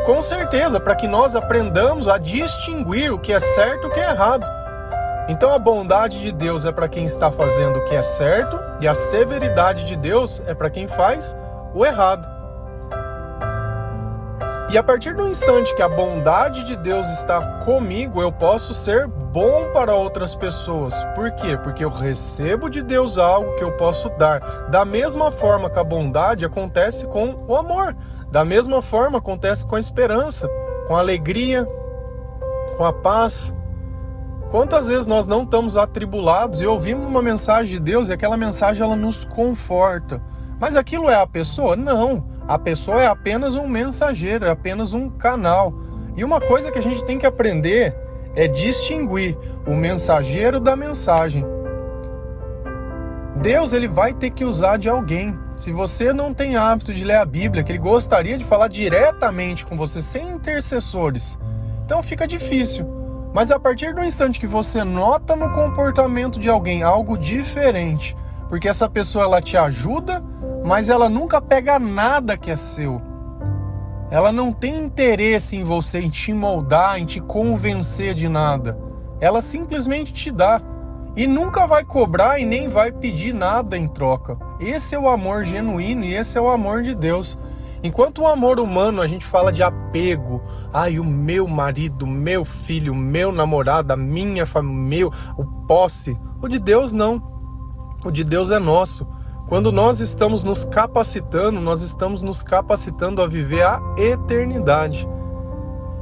Com 0.05 0.21
certeza, 0.21 0.79
para 0.79 0.95
que 0.95 1.09
nós 1.09 1.35
aprendamos 1.35 2.07
a 2.07 2.19
distinguir 2.19 3.11
o 3.11 3.19
que 3.19 3.33
é 3.33 3.41
certo 3.41 3.85
e 3.85 3.87
o 3.87 3.91
que 3.91 4.01
é 4.01 4.11
errado. 4.11 4.47
Então 5.31 5.51
a 5.51 5.59
bondade 5.59 6.21
de 6.21 6.31
Deus 6.31 6.67
é 6.67 6.73
para 6.73 6.89
quem 6.89 7.07
está 7.07 7.33
fazendo 7.33 7.79
o 7.79 7.85
que 7.87 7.95
é 7.95 8.03
certo 8.03 8.61
e 8.83 8.87
a 8.87 8.93
severidade 8.93 9.87
de 9.87 9.97
Deus 9.97 10.43
é 10.47 10.53
para 10.53 10.69
quem 10.69 10.87
faz 10.87 11.35
o 11.73 11.83
errado. 11.83 12.29
E 14.71 14.77
a 14.77 14.83
partir 14.83 15.15
do 15.15 15.27
instante 15.27 15.75
que 15.75 15.81
a 15.81 15.89
bondade 15.89 16.65
de 16.65 16.77
Deus 16.77 17.09
está 17.09 17.41
comigo, 17.65 18.21
eu 18.21 18.31
posso 18.31 18.75
ser 18.75 19.09
bom 19.33 19.71
para 19.73 19.95
outras 19.95 20.35
pessoas. 20.35 21.03
Por 21.15 21.33
quê? 21.33 21.57
Porque 21.57 21.83
eu 21.83 21.89
recebo 21.89 22.69
de 22.69 22.83
Deus 22.83 23.17
algo 23.17 23.57
que 23.57 23.65
eu 23.65 23.73
posso 23.73 24.11
dar. 24.11 24.41
Da 24.69 24.85
mesma 24.85 25.33
forma 25.33 25.71
que 25.71 25.79
a 25.79 25.85
bondade 25.85 26.45
acontece 26.45 27.07
com 27.07 27.43
o 27.49 27.57
amor. 27.57 27.97
Da 28.31 28.45
mesma 28.45 28.83
forma 28.83 29.19
acontece 29.19 29.67
com 29.67 29.75
a 29.75 29.81
esperança, 29.81 30.49
com 30.87 30.95
a 30.95 30.99
alegria, 30.99 31.67
com 32.77 32.85
a 32.85 32.93
paz. 32.93 33.55
Quantas 34.51 34.89
vezes 34.89 35.07
nós 35.07 35.27
não 35.27 35.45
estamos 35.45 35.79
atribulados 35.79 36.61
e 36.61 36.67
ouvimos 36.67 37.07
uma 37.07 37.23
mensagem 37.23 37.73
de 37.73 37.81
Deus 37.81 38.11
e 38.11 38.13
aquela 38.13 38.37
mensagem 38.37 38.83
ela 38.83 38.97
nos 38.97 39.25
conforta. 39.25 40.21
Mas 40.61 40.77
aquilo 40.77 41.09
é 41.09 41.15
a 41.15 41.27
pessoa? 41.27 41.75
Não. 41.75 42.27
A 42.47 42.59
pessoa 42.59 43.01
é 43.01 43.07
apenas 43.07 43.55
um 43.55 43.67
mensageiro, 43.67 44.45
é 44.45 44.51
apenas 44.51 44.93
um 44.93 45.09
canal. 45.09 45.73
E 46.15 46.23
uma 46.23 46.39
coisa 46.39 46.71
que 46.71 46.79
a 46.79 46.83
gente 46.83 47.03
tem 47.05 47.19
que 47.19 47.25
aprender 47.25 47.97
é 48.35 48.49
distinguir 48.49 49.37
o 49.67 49.75
mensageiro 49.75 50.59
da 50.59 50.75
mensagem. 50.75 51.45
Deus 53.37 53.73
ele 53.73 53.89
vai 53.89 54.15
ter 54.15 54.31
que 54.31 54.45
usar 54.45 54.77
de 54.77 54.89
alguém. 54.89 55.37
Se 55.57 55.73
você 55.73 56.13
não 56.13 56.33
tem 56.33 56.57
hábito 56.57 56.95
de 56.95 57.05
ler 57.05 57.17
a 57.17 57.25
Bíblia, 57.25 57.63
que 57.63 57.73
ele 57.73 57.79
gostaria 57.79 58.39
de 58.39 58.45
falar 58.45 58.69
diretamente 58.69 59.67
com 59.67 59.77
você 59.77 60.01
sem 60.01 60.31
intercessores, 60.31 61.39
então 61.85 62.03
fica 62.03 62.27
difícil. 62.27 62.87
Mas 63.35 63.51
a 63.51 63.59
partir 63.59 63.95
do 63.95 64.05
instante 64.05 64.39
que 64.39 64.47
você 64.47 64.85
nota 64.85 65.35
no 65.35 65.51
comportamento 65.51 66.39
de 66.39 66.49
alguém 66.49 66.83
algo 66.83 67.17
diferente, 67.17 68.17
porque 68.49 68.69
essa 68.69 68.89
pessoa 68.89 69.25
ela 69.25 69.41
te 69.41 69.57
ajuda, 69.57 70.23
mas 70.65 70.89
ela 70.89 71.09
nunca 71.09 71.41
pega 71.41 71.79
nada 71.79 72.37
que 72.37 72.51
é 72.51 72.57
seu. 72.57 73.01
Ela 74.13 74.31
não 74.31 74.53
tem 74.53 74.77
interesse 74.77 75.57
em 75.57 75.65
você, 75.65 75.99
em 75.99 76.11
te 76.11 76.35
moldar, 76.35 76.99
em 76.99 77.07
te 77.07 77.19
convencer 77.19 78.13
de 78.13 78.29
nada. 78.29 78.77
Ela 79.19 79.41
simplesmente 79.41 80.13
te 80.13 80.31
dá 80.31 80.61
e 81.17 81.27
nunca 81.27 81.67
vai 81.67 81.83
cobrar 81.83 82.39
e 82.39 82.45
nem 82.45 82.69
vai 82.69 82.93
pedir 82.93 83.33
nada 83.33 83.75
em 83.75 83.89
troca. 83.89 84.37
Esse 84.61 84.95
é 84.95 84.99
o 84.99 85.09
amor 85.09 85.45
genuíno 85.45 86.05
e 86.05 86.13
esse 86.15 86.37
é 86.37 86.41
o 86.43 86.51
amor 86.51 86.83
de 86.83 86.95
Deus. 86.95 87.39
Enquanto 87.83 88.21
o 88.21 88.27
amor 88.27 88.61
humano 88.61 89.01
a 89.01 89.07
gente 89.07 89.25
fala 89.25 89.51
de 89.51 89.63
apego, 89.63 90.43
ai, 90.75 90.99
o 90.99 91.05
meu 91.05 91.49
marido, 91.49 92.07
meu 92.07 92.45
filho, 92.45 92.95
meu 92.95 93.33
namorado, 93.33 93.95
a 93.95 93.97
minha 93.97 94.45
família, 94.45 95.09
o 95.39 95.45
posse. 95.67 96.21
O 96.43 96.49
de 96.49 96.59
Deus 96.59 96.93
não. 96.93 97.23
O 98.05 98.11
de 98.11 98.25
Deus 98.25 98.51
é 98.51 98.59
nosso. 98.59 99.09
Quando 99.53 99.71
nós 99.71 100.01
estamos 100.01 100.43
nos 100.43 100.65
capacitando, 100.65 101.61
nós 101.61 101.83
estamos 101.83 102.23
nos 102.23 102.43
capacitando 102.43 103.21
a 103.21 103.27
viver 103.27 103.61
a 103.61 103.83
eternidade. 103.99 105.07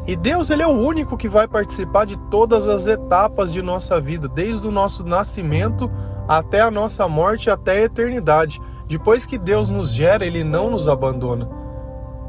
E 0.07 0.14
Deus 0.14 0.50
ele 0.50 0.62
é 0.62 0.66
o 0.69 0.78
único 0.78 1.16
que 1.16 1.28
vai 1.28 1.49
participar 1.49 2.07
de 2.07 2.16
todas 2.30 2.69
as 2.69 2.87
etapas 2.87 3.52
de 3.52 3.61
nossa 3.61 4.00
vida, 4.00 4.28
desde 4.28 4.69
o 4.69 4.71
nosso 4.71 5.02
nascimento 5.02 5.90
até 6.28 6.61
a 6.61 6.71
nossa 6.71 7.09
morte, 7.09 7.50
até 7.50 7.73
a 7.73 7.85
eternidade. 7.87 8.62
Depois 8.87 9.26
que 9.26 9.37
Deus 9.37 9.69
nos 9.69 9.92
gera, 9.92 10.25
ele 10.25 10.45
não 10.45 10.71
nos 10.71 10.87
abandona. 10.87 11.50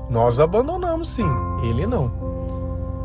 Nós 0.09 0.39
abandonamos 0.39 1.11
sim, 1.11 1.31
ele 1.61 1.85
não. 1.85 2.11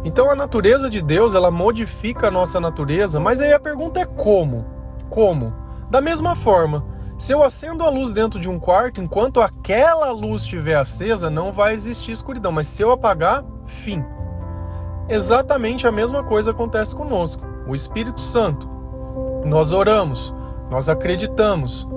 Então 0.07 0.31
a 0.31 0.35
natureza 0.35 0.89
de 0.89 1.03
Deus, 1.03 1.35
ela 1.35 1.51
modifica 1.51 2.29
a 2.29 2.31
nossa 2.31 2.59
natureza, 2.59 3.21
mas 3.21 3.43
aí 3.43 3.53
a 3.53 3.61
pergunta 3.61 4.01
é 4.01 4.07
como? 4.07 4.65
Como? 5.11 5.53
Da 5.91 6.01
mesma 6.01 6.35
forma, 6.35 6.96
se 7.19 7.33
eu 7.33 7.43
acendo 7.43 7.83
a 7.85 7.89
luz 7.89 8.13
dentro 8.13 8.39
de 8.39 8.49
um 8.49 8.59
quarto, 8.59 9.01
enquanto 9.01 9.41
aquela 9.41 10.11
luz 10.11 10.43
estiver 10.43 10.77
acesa, 10.77 11.31
não 11.31 11.51
vai 11.51 11.73
existir 11.73 12.13
escuridão, 12.13 12.53
mas 12.53 12.67
se 12.67 12.83
eu 12.83 12.91
apagar, 12.91 13.45
fim. 13.65 14.05
Exatamente 15.09 15.87
a 15.87 15.93
mesma 15.93 16.23
coisa 16.23 16.51
acontece 16.51 16.95
conosco. 16.95 17.43
O 17.67 17.75
Espírito 17.75 18.21
Santo. 18.21 18.69
Nós 19.45 19.73
oramos, 19.73 20.35
nós 20.71 20.89
acreditamos. 20.89 21.89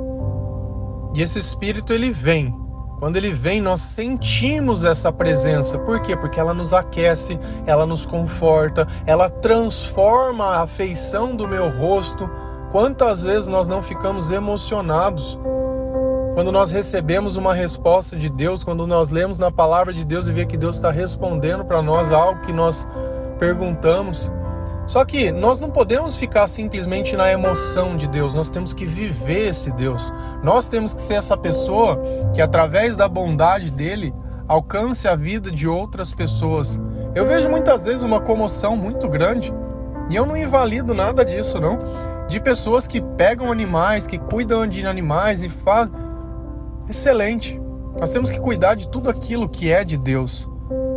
E 1.15 1.21
esse 1.21 1.37
Espírito 1.37 1.91
ele 1.91 2.11
vem. 2.11 2.55
Quando 2.99 3.15
ele 3.15 3.31
vem, 3.31 3.61
nós 3.61 3.81
sentimos 3.81 4.83
essa 4.83 5.11
presença. 5.11 5.79
Por 5.79 6.01
quê? 6.01 6.15
Porque 6.17 6.39
ela 6.39 6.53
nos 6.53 6.73
aquece, 6.73 7.39
ela 7.65 7.85
nos 7.85 8.05
conforta, 8.05 8.85
ela 9.05 9.29
transforma 9.29 10.45
a 10.45 10.61
afeição 10.63 11.35
do 11.35 11.47
meu 11.47 11.69
rosto. 11.69 12.29
Quantas 12.71 13.23
vezes 13.23 13.47
nós 13.47 13.67
não 13.67 13.81
ficamos 13.81 14.31
emocionados 14.31 15.39
quando 16.35 16.51
nós 16.51 16.71
recebemos 16.71 17.35
uma 17.35 17.53
resposta 17.53 18.15
de 18.15 18.29
Deus, 18.29 18.63
quando 18.63 18.85
nós 18.85 19.09
lemos 19.09 19.39
na 19.39 19.51
palavra 19.51 19.91
de 19.91 20.05
Deus 20.05 20.27
e 20.27 20.31
vê 20.31 20.45
que 20.45 20.55
Deus 20.55 20.75
está 20.75 20.91
respondendo 20.91 21.65
para 21.65 21.81
nós 21.81 22.11
algo 22.11 22.41
que 22.41 22.53
nós 22.53 22.87
perguntamos. 23.39 24.31
Só 24.85 25.03
que 25.03 25.31
nós 25.31 25.59
não 25.59 25.69
podemos 25.69 26.15
ficar 26.15 26.47
simplesmente 26.47 27.17
na 27.17 27.31
emoção 27.31 27.97
de 27.97 28.07
Deus, 28.07 28.35
nós 28.35 28.49
temos 28.49 28.71
que 28.71 28.85
viver 28.85 29.49
esse 29.49 29.71
Deus. 29.71 30.13
Nós 30.43 30.69
temos 30.69 30.93
que 30.93 31.01
ser 31.01 31.15
essa 31.15 31.35
pessoa 31.35 31.99
que, 32.33 32.41
através 32.41 32.95
da 32.95 33.07
bondade 33.07 33.71
dele, 33.71 34.13
alcance 34.47 35.07
a 35.07 35.15
vida 35.15 35.51
de 35.51 35.67
outras 35.67 36.13
pessoas. 36.13 36.79
Eu 37.13 37.25
vejo 37.25 37.49
muitas 37.49 37.85
vezes 37.85 38.03
uma 38.03 38.21
comoção 38.21 38.77
muito 38.77 39.07
grande 39.07 39.53
e 40.09 40.15
eu 40.15 40.25
não 40.25 40.35
invalido 40.35 40.93
nada 40.93 41.23
disso, 41.23 41.59
não. 41.59 41.77
De 42.27 42.39
pessoas 42.39 42.87
que 42.87 42.99
pegam 42.99 43.51
animais, 43.51 44.07
que 44.07 44.17
cuidam 44.17 44.67
de 44.67 44.85
animais 44.85 45.43
e 45.43 45.49
fazem 45.49 45.93
excelente. 46.89 47.61
Nós 47.99 48.09
temos 48.09 48.31
que 48.31 48.39
cuidar 48.39 48.75
de 48.75 48.87
tudo 48.87 49.09
aquilo 49.09 49.47
que 49.47 49.71
é 49.71 49.83
de 49.83 49.97
Deus. 49.97 50.49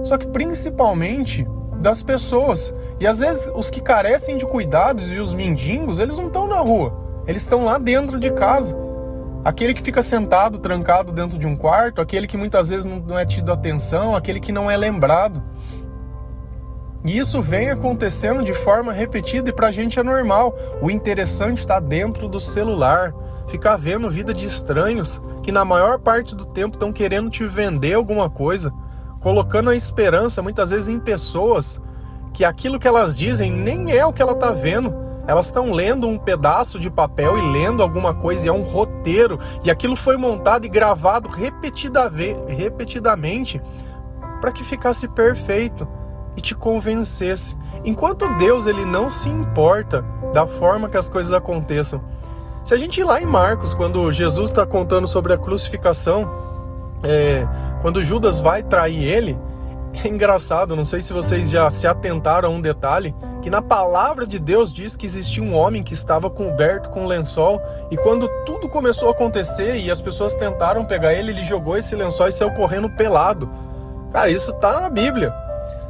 Só 0.02 0.16
que 0.16 0.26
principalmente 0.26 1.47
das 1.78 2.02
pessoas. 2.02 2.75
E 2.99 3.07
às 3.07 3.19
vezes 3.21 3.50
os 3.54 3.69
que 3.69 3.81
carecem 3.81 4.37
de 4.37 4.47
cuidados 4.47 5.11
e 5.11 5.19
os 5.19 5.35
mendigos, 5.35 6.00
eles 6.00 6.16
não 6.16 6.28
estão 6.28 6.47
na 6.47 6.59
rua. 6.59 6.97
Eles 7.26 7.42
estão 7.42 7.64
lá 7.64 7.76
dentro 7.76 8.19
de 8.19 8.31
casa. 8.31 8.76
Aquele 9.45 9.75
que 9.75 9.83
fica 9.83 10.00
sentado, 10.00 10.59
trancado 10.59 11.12
dentro 11.12 11.37
de 11.37 11.47
um 11.47 11.57
quarto, 11.57 12.00
aquele 12.00 12.28
que 12.28 12.37
muitas 12.37 12.71
vezes 12.71 12.87
não 12.87 13.19
é 13.19 13.26
tido 13.26 13.52
atenção, 13.52 14.14
aquele 14.14 14.38
que 14.38 14.52
não 14.52 14.71
é 14.71 14.76
lembrado. 14.76 15.42
E 17.04 17.18
isso 17.18 17.42
vem 17.42 17.71
acontecendo 17.71 18.44
de 18.44 18.54
forma 18.54 18.92
repetida 18.92 19.50
e 19.50 19.52
para 19.52 19.66
a 19.68 19.73
gente 19.73 19.99
é 19.99 20.02
normal. 20.02 20.54
O 20.80 20.90
interessante 20.90 21.59
está 21.59 21.80
dentro 21.80 22.28
do 22.28 22.38
celular, 22.38 23.12
ficar 23.49 23.76
vendo 23.76 24.09
vida 24.09 24.32
de 24.32 24.47
estranhos 24.47 25.21
que 25.42 25.50
na 25.50 25.64
maior 25.64 25.99
parte 25.99 26.32
do 26.35 26.47
tempo 26.47 26.76
estão 26.76 26.92
querendo 26.92 27.28
te 27.28 27.44
vender 27.44 27.94
alguma 27.94 28.30
coisa, 28.30 28.73
colocando 29.18 29.71
a 29.71 29.75
esperança 29.75 30.40
muitas 30.40 30.71
vezes 30.71 30.88
em 30.88 31.00
pessoas 31.00 31.80
que 32.32 32.44
aquilo 32.44 32.78
que 32.78 32.87
elas 32.87 33.18
dizem 33.18 33.50
nem 33.50 33.90
é 33.90 34.06
o 34.06 34.12
que 34.12 34.23
ela 34.23 34.32
está 34.32 34.52
vendo. 34.52 34.94
Elas 35.26 35.47
estão 35.47 35.73
lendo 35.73 36.06
um 36.09 36.18
pedaço 36.18 36.78
de 36.78 36.90
papel 36.90 37.37
e 37.37 37.52
lendo 37.52 37.82
alguma 37.82 38.14
coisa, 38.14 38.47
e 38.47 38.49
é 38.49 38.52
um 38.52 38.62
roteiro, 38.62 39.38
e 39.64 39.71
aquilo 39.71 39.94
foi 39.94 40.16
montado 40.16 40.66
e 40.66 40.68
gravado 40.68 41.28
repetidamente 41.28 43.62
para 44.40 44.50
que 44.50 44.64
ficasse 44.64 45.06
perfeito 45.09 45.87
e 46.36 46.40
te 46.40 46.54
convencesse. 46.54 47.56
Enquanto 47.84 48.28
Deus 48.36 48.66
ele 48.66 48.84
não 48.84 49.10
se 49.10 49.28
importa 49.28 50.04
da 50.32 50.46
forma 50.46 50.88
que 50.88 50.96
as 50.96 51.08
coisas 51.08 51.32
aconteçam. 51.32 52.00
Se 52.64 52.74
a 52.74 52.76
gente 52.76 53.00
ir 53.00 53.04
lá 53.04 53.20
em 53.20 53.26
Marcos, 53.26 53.74
quando 53.74 54.10
Jesus 54.12 54.50
está 54.50 54.64
contando 54.64 55.08
sobre 55.08 55.32
a 55.32 55.38
crucificação, 55.38 56.30
é, 57.02 57.46
quando 57.80 58.02
Judas 58.02 58.38
vai 58.38 58.62
trair 58.62 59.02
ele, 59.02 59.36
é 60.04 60.08
engraçado, 60.08 60.76
não 60.76 60.84
sei 60.84 61.00
se 61.02 61.12
vocês 61.12 61.50
já 61.50 61.68
se 61.68 61.86
atentaram 61.86 62.48
a 62.48 62.52
um 62.52 62.60
detalhe, 62.60 63.14
que 63.42 63.50
na 63.50 63.60
palavra 63.60 64.24
de 64.26 64.38
Deus 64.38 64.72
diz 64.72 64.96
que 64.96 65.04
existia 65.04 65.42
um 65.42 65.54
homem 65.54 65.82
que 65.82 65.92
estava 65.92 66.30
coberto 66.30 66.88
com 66.90 67.02
um 67.02 67.06
lençol, 67.06 67.60
e 67.90 67.96
quando 67.96 68.28
tudo 68.46 68.68
começou 68.68 69.08
a 69.08 69.10
acontecer 69.10 69.78
e 69.78 69.90
as 69.90 70.00
pessoas 70.00 70.34
tentaram 70.34 70.84
pegar 70.84 71.12
ele, 71.12 71.32
ele 71.32 71.42
jogou 71.42 71.76
esse 71.76 71.96
lençol 71.96 72.28
e 72.28 72.32
saiu 72.32 72.52
correndo 72.52 72.88
pelado. 72.88 73.50
Cara, 74.12 74.30
isso 74.30 74.52
está 74.52 74.80
na 74.80 74.88
Bíblia. 74.88 75.34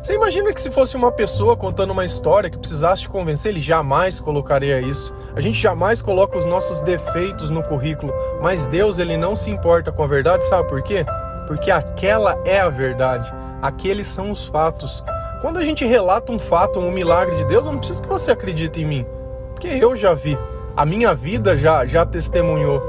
Você 0.02 0.14
imagina 0.14 0.52
que 0.52 0.60
se 0.60 0.68
fosse 0.68 0.96
uma 0.96 1.12
pessoa 1.12 1.56
contando 1.56 1.92
uma 1.92 2.04
história 2.04 2.50
que 2.50 2.58
precisasse 2.58 3.02
te 3.02 3.08
convencer, 3.08 3.52
ele 3.52 3.60
jamais 3.60 4.18
colocaria 4.18 4.80
isso. 4.80 5.14
A 5.32 5.40
gente 5.40 5.60
jamais 5.60 6.02
coloca 6.02 6.36
os 6.36 6.44
nossos 6.44 6.80
defeitos 6.80 7.50
no 7.50 7.62
currículo, 7.62 8.12
mas 8.42 8.66
Deus 8.66 8.98
ele 8.98 9.16
não 9.16 9.36
se 9.36 9.48
importa 9.48 9.92
com 9.92 10.02
a 10.02 10.06
verdade, 10.08 10.44
sabe 10.48 10.68
por 10.68 10.82
quê? 10.82 11.06
Porque 11.46 11.70
aquela 11.70 12.36
é 12.44 12.58
a 12.58 12.68
verdade. 12.68 13.32
Aqueles 13.62 14.08
são 14.08 14.32
os 14.32 14.44
fatos. 14.44 15.04
Quando 15.40 15.58
a 15.58 15.64
gente 15.64 15.84
relata 15.84 16.32
um 16.32 16.38
fato, 16.38 16.80
um 16.80 16.90
milagre 16.90 17.36
de 17.36 17.44
Deus, 17.44 17.64
eu 17.64 17.70
não 17.70 17.78
preciso 17.78 18.02
que 18.02 18.08
você 18.08 18.32
acredite 18.32 18.82
em 18.82 18.84
mim, 18.84 19.06
porque 19.54 19.68
eu 19.68 19.94
já 19.94 20.14
vi. 20.14 20.36
A 20.76 20.84
minha 20.84 21.14
vida 21.14 21.56
já 21.56 21.86
já 21.86 22.04
testemunhou. 22.04 22.82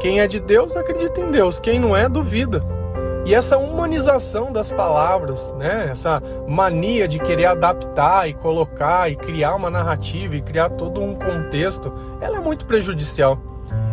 Quem 0.00 0.20
é 0.20 0.26
de 0.26 0.40
Deus 0.40 0.74
acredita 0.74 1.20
em 1.20 1.30
Deus, 1.30 1.60
quem 1.60 1.78
não 1.78 1.94
é 1.94 2.08
duvida. 2.08 2.79
E 3.26 3.34
essa 3.34 3.58
humanização 3.58 4.50
das 4.50 4.72
palavras, 4.72 5.52
né? 5.58 5.88
Essa 5.92 6.22
mania 6.48 7.06
de 7.06 7.18
querer 7.18 7.46
adaptar 7.46 8.28
e 8.28 8.34
colocar 8.34 9.10
e 9.10 9.16
criar 9.16 9.54
uma 9.54 9.70
narrativa 9.70 10.36
e 10.36 10.42
criar 10.42 10.70
todo 10.70 11.00
um 11.00 11.14
contexto, 11.14 11.92
ela 12.20 12.38
é 12.38 12.40
muito 12.40 12.64
prejudicial. 12.66 13.38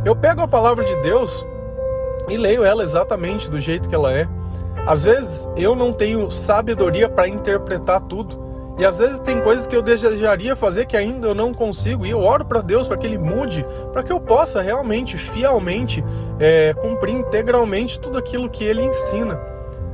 Eu 0.06 0.16
pego 0.16 0.42
a 0.42 0.48
palavra 0.48 0.86
de 0.86 0.96
Deus 1.02 1.46
e 2.30 2.38
leio 2.38 2.64
ela 2.64 2.84
exatamente 2.84 3.50
do 3.50 3.60
jeito 3.60 3.90
que 3.90 3.96
ela 3.96 4.14
é. 4.14 4.28
Às 4.86 5.04
vezes 5.04 5.50
eu 5.58 5.76
não 5.76 5.92
tenho 5.92 6.32
sabedoria 6.32 7.10
para 7.10 7.28
interpretar 7.28 8.02
tudo. 8.02 8.48
E 8.80 8.86
às 8.86 9.00
vezes 9.00 9.20
tem 9.20 9.42
coisas 9.42 9.66
que 9.66 9.76
eu 9.76 9.82
desejaria 9.82 10.56
fazer 10.56 10.86
que 10.86 10.96
ainda 10.96 11.28
eu 11.28 11.36
não 11.36 11.52
consigo. 11.52 12.06
E 12.06 12.12
eu 12.12 12.22
oro 12.22 12.46
para 12.46 12.62
Deus 12.62 12.88
para 12.88 12.96
que 12.96 13.08
Ele 13.08 13.18
mude, 13.18 13.66
para 13.92 14.04
que 14.04 14.12
eu 14.12 14.20
possa 14.20 14.62
realmente, 14.62 15.18
fielmente, 15.18 16.04
é, 16.40 16.74
cumprir 16.74 17.16
integralmente 17.16 18.00
tudo 18.00 18.18
aquilo 18.18 18.50
que 18.50 18.64
Ele 18.64 18.84
ensina. 18.84 19.40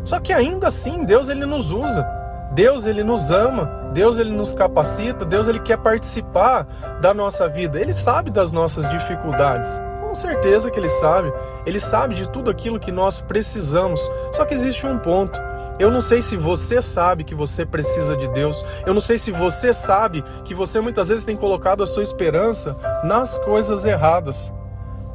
Só 0.04 0.20
que 0.20 0.34
ainda 0.34 0.68
assim, 0.68 1.06
Deus 1.06 1.30
ele 1.30 1.46
nos 1.46 1.72
usa. 1.72 2.06
Deus 2.52 2.86
ele 2.86 3.04
nos 3.04 3.32
ama, 3.32 3.90
Deus 3.94 4.20
ele 4.20 4.32
nos 4.32 4.54
capacita, 4.54 5.26
Deus 5.26 5.48
ele 5.48 5.60
quer 5.60 5.78
participar 5.78 6.68
da 7.02 7.14
nossa 7.14 7.48
vida. 7.48 7.80
Ele 7.80 7.94
sabe 7.94 8.30
das 8.30 8.52
nossas 8.52 8.88
dificuldades. 8.90 9.82
Com 10.02 10.14
certeza 10.14 10.70
que 10.70 10.80
ele 10.80 10.90
sabe. 10.90 11.34
Ele 11.66 11.80
sabe 11.80 12.14
de 12.14 12.30
tudo 12.30 12.52
aquilo 12.52 12.80
que 12.80 12.92
nós 12.92 13.22
precisamos. 13.22 14.08
Só 14.34 14.46
que 14.46 14.54
existe 14.54 14.86
um 14.86 15.00
ponto. 15.00 15.42
Eu 15.80 15.90
não 15.90 16.02
sei 16.02 16.22
se 16.22 16.38
você 16.38 16.80
sabe 16.80 17.24
que 17.24 17.34
você 17.34 17.66
precisa 17.66 18.16
de 18.16 18.28
Deus. 18.28 18.64
Eu 18.86 18.94
não 18.94 19.02
sei 19.02 19.18
se 19.18 19.32
você 19.32 19.74
sabe 19.74 20.24
que 20.46 20.54
você 20.54 20.80
muitas 20.80 21.10
vezes 21.10 21.26
tem 21.26 21.36
colocado 21.36 21.82
a 21.82 21.88
sua 21.88 22.04
esperança 22.04 22.78
nas 23.04 23.40
coisas 23.40 23.84
erradas. 23.86 24.54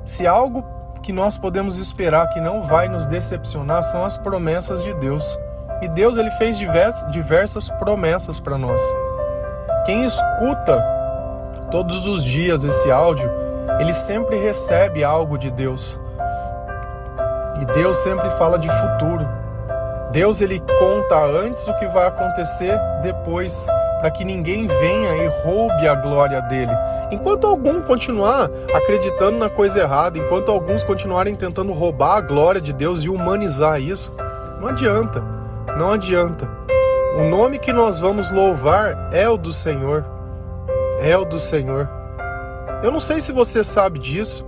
Se 0.04 0.26
algo 0.26 0.64
que 1.08 1.12
nós 1.14 1.38
podemos 1.38 1.78
esperar 1.78 2.28
que 2.28 2.38
não 2.38 2.60
vai 2.60 2.86
nos 2.86 3.06
decepcionar 3.06 3.82
são 3.82 4.04
as 4.04 4.18
promessas 4.18 4.84
de 4.84 4.92
Deus. 4.92 5.38
E 5.80 5.88
Deus 5.88 6.18
ele 6.18 6.30
fez 6.32 6.58
diversas 6.58 7.70
promessas 7.70 8.38
para 8.38 8.58
nós. 8.58 8.78
Quem 9.86 10.04
escuta 10.04 10.84
todos 11.70 12.06
os 12.06 12.22
dias 12.22 12.62
esse 12.62 12.90
áudio, 12.90 13.30
ele 13.80 13.94
sempre 13.94 14.36
recebe 14.36 15.02
algo 15.02 15.38
de 15.38 15.50
Deus. 15.50 15.98
E 17.58 17.64
Deus 17.72 17.96
sempre 17.96 18.28
fala 18.32 18.58
de 18.58 18.68
futuro. 18.68 19.26
Deus 20.12 20.42
ele 20.42 20.60
conta 20.78 21.24
antes 21.24 21.66
o 21.68 21.74
que 21.78 21.86
vai 21.86 22.06
acontecer 22.06 22.78
depois, 23.00 23.66
para 23.98 24.10
que 24.10 24.24
ninguém 24.24 24.66
venha 24.66 25.16
e 25.16 25.26
roube 25.42 25.86
a 25.86 25.94
glória 25.94 26.40
dele. 26.42 26.72
Enquanto 27.10 27.46
algum 27.46 27.80
continuar 27.80 28.50
acreditando 28.74 29.38
na 29.38 29.48
coisa 29.48 29.80
errada, 29.80 30.18
enquanto 30.18 30.50
alguns 30.50 30.84
continuarem 30.84 31.34
tentando 31.34 31.72
roubar 31.72 32.16
a 32.16 32.20
glória 32.20 32.60
de 32.60 32.72
Deus 32.72 33.02
e 33.02 33.08
humanizar 33.08 33.80
isso, 33.80 34.12
não 34.60 34.68
adianta. 34.68 35.22
Não 35.78 35.92
adianta. 35.92 36.48
O 37.16 37.24
nome 37.24 37.58
que 37.58 37.72
nós 37.72 37.98
vamos 37.98 38.30
louvar 38.30 39.10
é 39.12 39.28
o 39.28 39.36
do 39.36 39.52
Senhor. 39.52 40.04
É 41.00 41.16
o 41.16 41.24
do 41.24 41.40
Senhor. 41.40 41.88
Eu 42.82 42.90
não 42.90 43.00
sei 43.00 43.20
se 43.20 43.32
você 43.32 43.64
sabe 43.64 43.98
disso. 43.98 44.46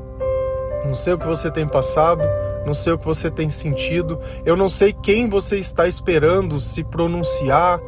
Não 0.85 0.95
sei 0.95 1.13
o 1.13 1.19
que 1.19 1.27
você 1.27 1.51
tem 1.51 1.67
passado, 1.67 2.23
não 2.65 2.75
sei 2.75 2.93
o 2.93 2.99
que 2.99 3.05
você 3.05 3.31
tem 3.31 3.49
sentido. 3.49 4.19
Eu 4.45 4.57
não 4.57 4.69
sei 4.69 4.93
quem 4.93 5.29
você 5.29 5.59
está 5.59 5.87
esperando 5.87 6.59
se 6.59 6.83
pronunciar, 6.83 7.81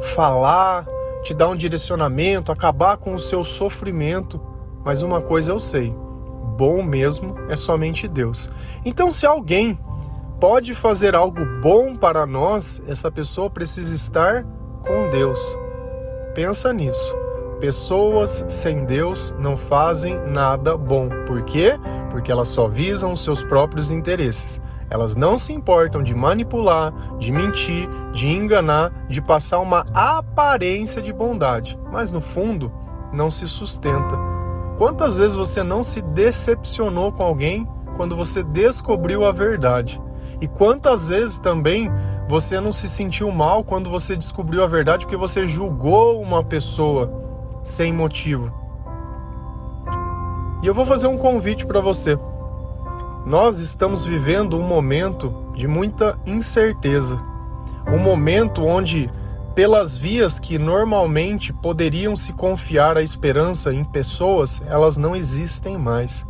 falar, 0.00 0.86
te 1.26 1.34
dar 1.34 1.48
um 1.48 1.56
direcionamento, 1.56 2.52
acabar 2.52 2.96
com 2.98 3.12
o 3.12 3.18
seu 3.18 3.42
sofrimento. 3.42 4.40
Mas 4.84 5.02
uma 5.02 5.20
coisa 5.20 5.50
eu 5.50 5.58
sei: 5.58 5.92
bom 6.56 6.82
mesmo 6.82 7.34
é 7.48 7.56
somente 7.56 8.06
Deus. 8.06 8.48
Então, 8.84 9.10
se 9.10 9.26
alguém 9.26 9.76
pode 10.38 10.72
fazer 10.72 11.16
algo 11.16 11.44
bom 11.60 11.96
para 11.96 12.24
nós, 12.26 12.80
essa 12.86 13.10
pessoa 13.10 13.50
precisa 13.50 13.94
estar 13.94 14.44
com 14.86 15.10
Deus. 15.10 15.58
Pensa 16.32 16.72
nisso. 16.72 17.16
Pessoas 17.58 18.44
sem 18.46 18.84
Deus 18.84 19.34
não 19.38 19.56
fazem 19.56 20.14
nada 20.28 20.76
bom. 20.76 21.08
Por 21.26 21.42
quê? 21.42 21.72
Porque 22.10 22.30
elas 22.30 22.48
só 22.48 22.68
visam 22.68 23.12
os 23.12 23.24
seus 23.24 23.42
próprios 23.42 23.90
interesses. 23.90 24.60
Elas 24.88 25.16
não 25.16 25.36
se 25.36 25.52
importam 25.52 26.02
de 26.02 26.14
manipular, 26.14 26.92
de 27.18 27.32
mentir, 27.32 27.88
de 28.12 28.28
enganar, 28.28 28.92
de 29.08 29.20
passar 29.20 29.58
uma 29.58 29.84
aparência 29.92 31.02
de 31.02 31.12
bondade, 31.12 31.78
mas 31.90 32.12
no 32.12 32.20
fundo 32.20 32.72
não 33.12 33.30
se 33.30 33.48
sustenta. 33.48 34.16
Quantas 34.78 35.18
vezes 35.18 35.36
você 35.36 35.62
não 35.62 35.82
se 35.82 36.02
decepcionou 36.02 37.10
com 37.10 37.22
alguém 37.22 37.66
quando 37.96 38.14
você 38.14 38.42
descobriu 38.42 39.24
a 39.24 39.32
verdade? 39.32 40.00
E 40.40 40.46
quantas 40.46 41.08
vezes 41.08 41.38
também 41.38 41.90
você 42.28 42.60
não 42.60 42.72
se 42.72 42.88
sentiu 42.88 43.30
mal 43.30 43.64
quando 43.64 43.88
você 43.88 44.14
descobriu 44.14 44.62
a 44.62 44.66
verdade 44.66 45.06
porque 45.06 45.16
você 45.16 45.46
julgou 45.46 46.20
uma 46.20 46.44
pessoa 46.44 47.10
sem 47.64 47.92
motivo? 47.92 48.52
E 50.62 50.66
eu 50.66 50.74
vou 50.74 50.84
fazer 50.84 51.06
um 51.06 51.16
convite 51.16 51.64
para 51.64 51.80
você. 51.80 52.18
Nós 53.26 53.58
estamos 53.58 54.04
vivendo 54.04 54.56
um 54.56 54.62
momento 54.62 55.34
de 55.52 55.66
muita 55.66 56.16
incerteza. 56.24 57.20
Um 57.92 57.98
momento 57.98 58.64
onde, 58.64 59.10
pelas 59.52 59.98
vias 59.98 60.38
que 60.38 60.60
normalmente 60.60 61.52
poderiam 61.52 62.14
se 62.14 62.32
confiar 62.32 62.96
a 62.96 63.02
esperança 63.02 63.74
em 63.74 63.82
pessoas, 63.82 64.62
elas 64.68 64.96
não 64.96 65.16
existem 65.16 65.76
mais. 65.76 66.24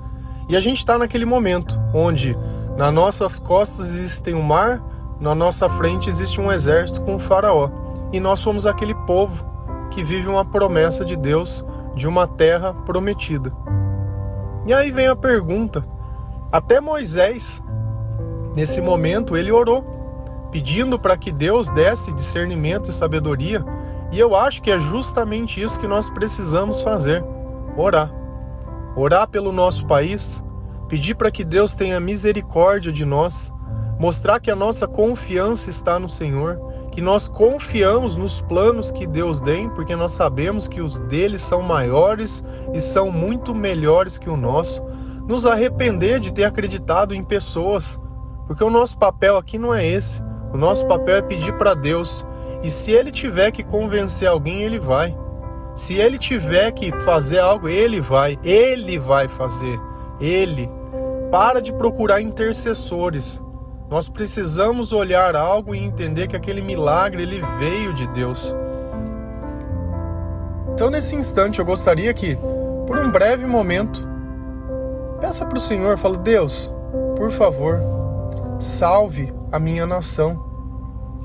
E 0.48 0.56
a 0.56 0.60
gente 0.60 0.78
está 0.78 0.96
naquele 0.96 1.26
momento 1.26 1.78
onde 1.92 2.34
nas 2.78 2.94
nossas 2.94 3.38
costas 3.38 3.94
existe 3.94 4.32
um 4.32 4.40
mar, 4.40 4.82
na 5.20 5.34
nossa 5.34 5.68
frente 5.68 6.08
existe 6.08 6.40
um 6.40 6.50
exército 6.50 7.02
com 7.02 7.16
um 7.16 7.18
faraó. 7.18 7.68
E 8.10 8.18
nós 8.18 8.40
somos 8.40 8.66
aquele 8.66 8.94
povo 8.94 9.44
que 9.90 10.02
vive 10.02 10.28
uma 10.28 10.46
promessa 10.46 11.04
de 11.04 11.14
Deus 11.14 11.62
de 11.94 12.08
uma 12.08 12.26
terra 12.26 12.72
prometida. 12.72 13.52
E 14.66 14.72
aí 14.72 14.90
vem 14.90 15.08
a 15.08 15.16
pergunta: 15.16 15.84
até 16.56 16.80
Moisés, 16.80 17.62
nesse 18.56 18.80
momento, 18.80 19.36
ele 19.36 19.52
orou, 19.52 20.48
pedindo 20.50 20.98
para 20.98 21.14
que 21.14 21.30
Deus 21.30 21.68
desse 21.68 22.10
discernimento 22.14 22.88
e 22.88 22.94
sabedoria, 22.94 23.62
e 24.10 24.18
eu 24.18 24.34
acho 24.34 24.62
que 24.62 24.70
é 24.70 24.78
justamente 24.78 25.62
isso 25.62 25.78
que 25.78 25.86
nós 25.86 26.08
precisamos 26.08 26.80
fazer: 26.80 27.22
orar. 27.76 28.10
Orar 28.96 29.28
pelo 29.28 29.52
nosso 29.52 29.86
país, 29.86 30.42
pedir 30.88 31.14
para 31.14 31.30
que 31.30 31.44
Deus 31.44 31.74
tenha 31.74 32.00
misericórdia 32.00 32.90
de 32.90 33.04
nós, 33.04 33.52
mostrar 33.98 34.40
que 34.40 34.50
a 34.50 34.56
nossa 34.56 34.88
confiança 34.88 35.68
está 35.68 35.98
no 35.98 36.08
Senhor, 36.08 36.58
que 36.90 37.02
nós 37.02 37.28
confiamos 37.28 38.16
nos 38.16 38.40
planos 38.40 38.90
que 38.90 39.06
Deus 39.06 39.42
tem, 39.42 39.68
porque 39.68 39.94
nós 39.94 40.12
sabemos 40.12 40.66
que 40.66 40.80
os 40.80 41.00
deles 41.00 41.42
são 41.42 41.60
maiores 41.60 42.42
e 42.72 42.80
são 42.80 43.12
muito 43.12 43.54
melhores 43.54 44.16
que 44.16 44.30
o 44.30 44.38
nosso. 44.38 44.82
Nos 45.26 45.44
arrepender 45.44 46.20
de 46.20 46.32
ter 46.32 46.44
acreditado 46.44 47.14
em 47.14 47.22
pessoas, 47.22 47.98
porque 48.46 48.62
o 48.62 48.70
nosso 48.70 48.96
papel 48.96 49.36
aqui 49.36 49.58
não 49.58 49.74
é 49.74 49.84
esse. 49.84 50.22
O 50.52 50.56
nosso 50.56 50.86
papel 50.86 51.16
é 51.16 51.22
pedir 51.22 51.52
para 51.58 51.74
Deus. 51.74 52.24
E 52.62 52.70
se 52.70 52.92
ele 52.92 53.10
tiver 53.10 53.50
que 53.50 53.64
convencer 53.64 54.28
alguém, 54.28 54.62
ele 54.62 54.78
vai. 54.78 55.16
Se 55.74 55.96
ele 55.96 56.16
tiver 56.16 56.70
que 56.70 56.92
fazer 57.00 57.40
algo, 57.40 57.68
ele 57.68 58.00
vai. 58.00 58.38
Ele 58.42 58.98
vai 58.98 59.28
fazer. 59.28 59.78
Ele. 60.20 60.70
Para 61.30 61.60
de 61.60 61.72
procurar 61.72 62.20
intercessores. 62.20 63.42
Nós 63.90 64.08
precisamos 64.08 64.92
olhar 64.92 65.36
algo 65.36 65.74
e 65.74 65.78
entender 65.78 66.28
que 66.28 66.36
aquele 66.36 66.62
milagre 66.62 67.22
ele 67.22 67.42
veio 67.58 67.92
de 67.92 68.06
Deus. 68.08 68.54
Então, 70.72 70.88
nesse 70.90 71.14
instante, 71.14 71.58
eu 71.58 71.64
gostaria 71.64 72.12
que, 72.14 72.36
por 72.86 72.98
um 72.98 73.10
breve 73.10 73.46
momento, 73.46 74.06
peça 75.16 75.44
para 75.44 75.58
o 75.58 75.60
Senhor, 75.60 75.98
fala: 75.98 76.16
Deus, 76.16 76.72
por 77.16 77.32
favor, 77.32 77.80
salve 78.58 79.32
a 79.50 79.58
minha 79.58 79.86
nação. 79.86 80.44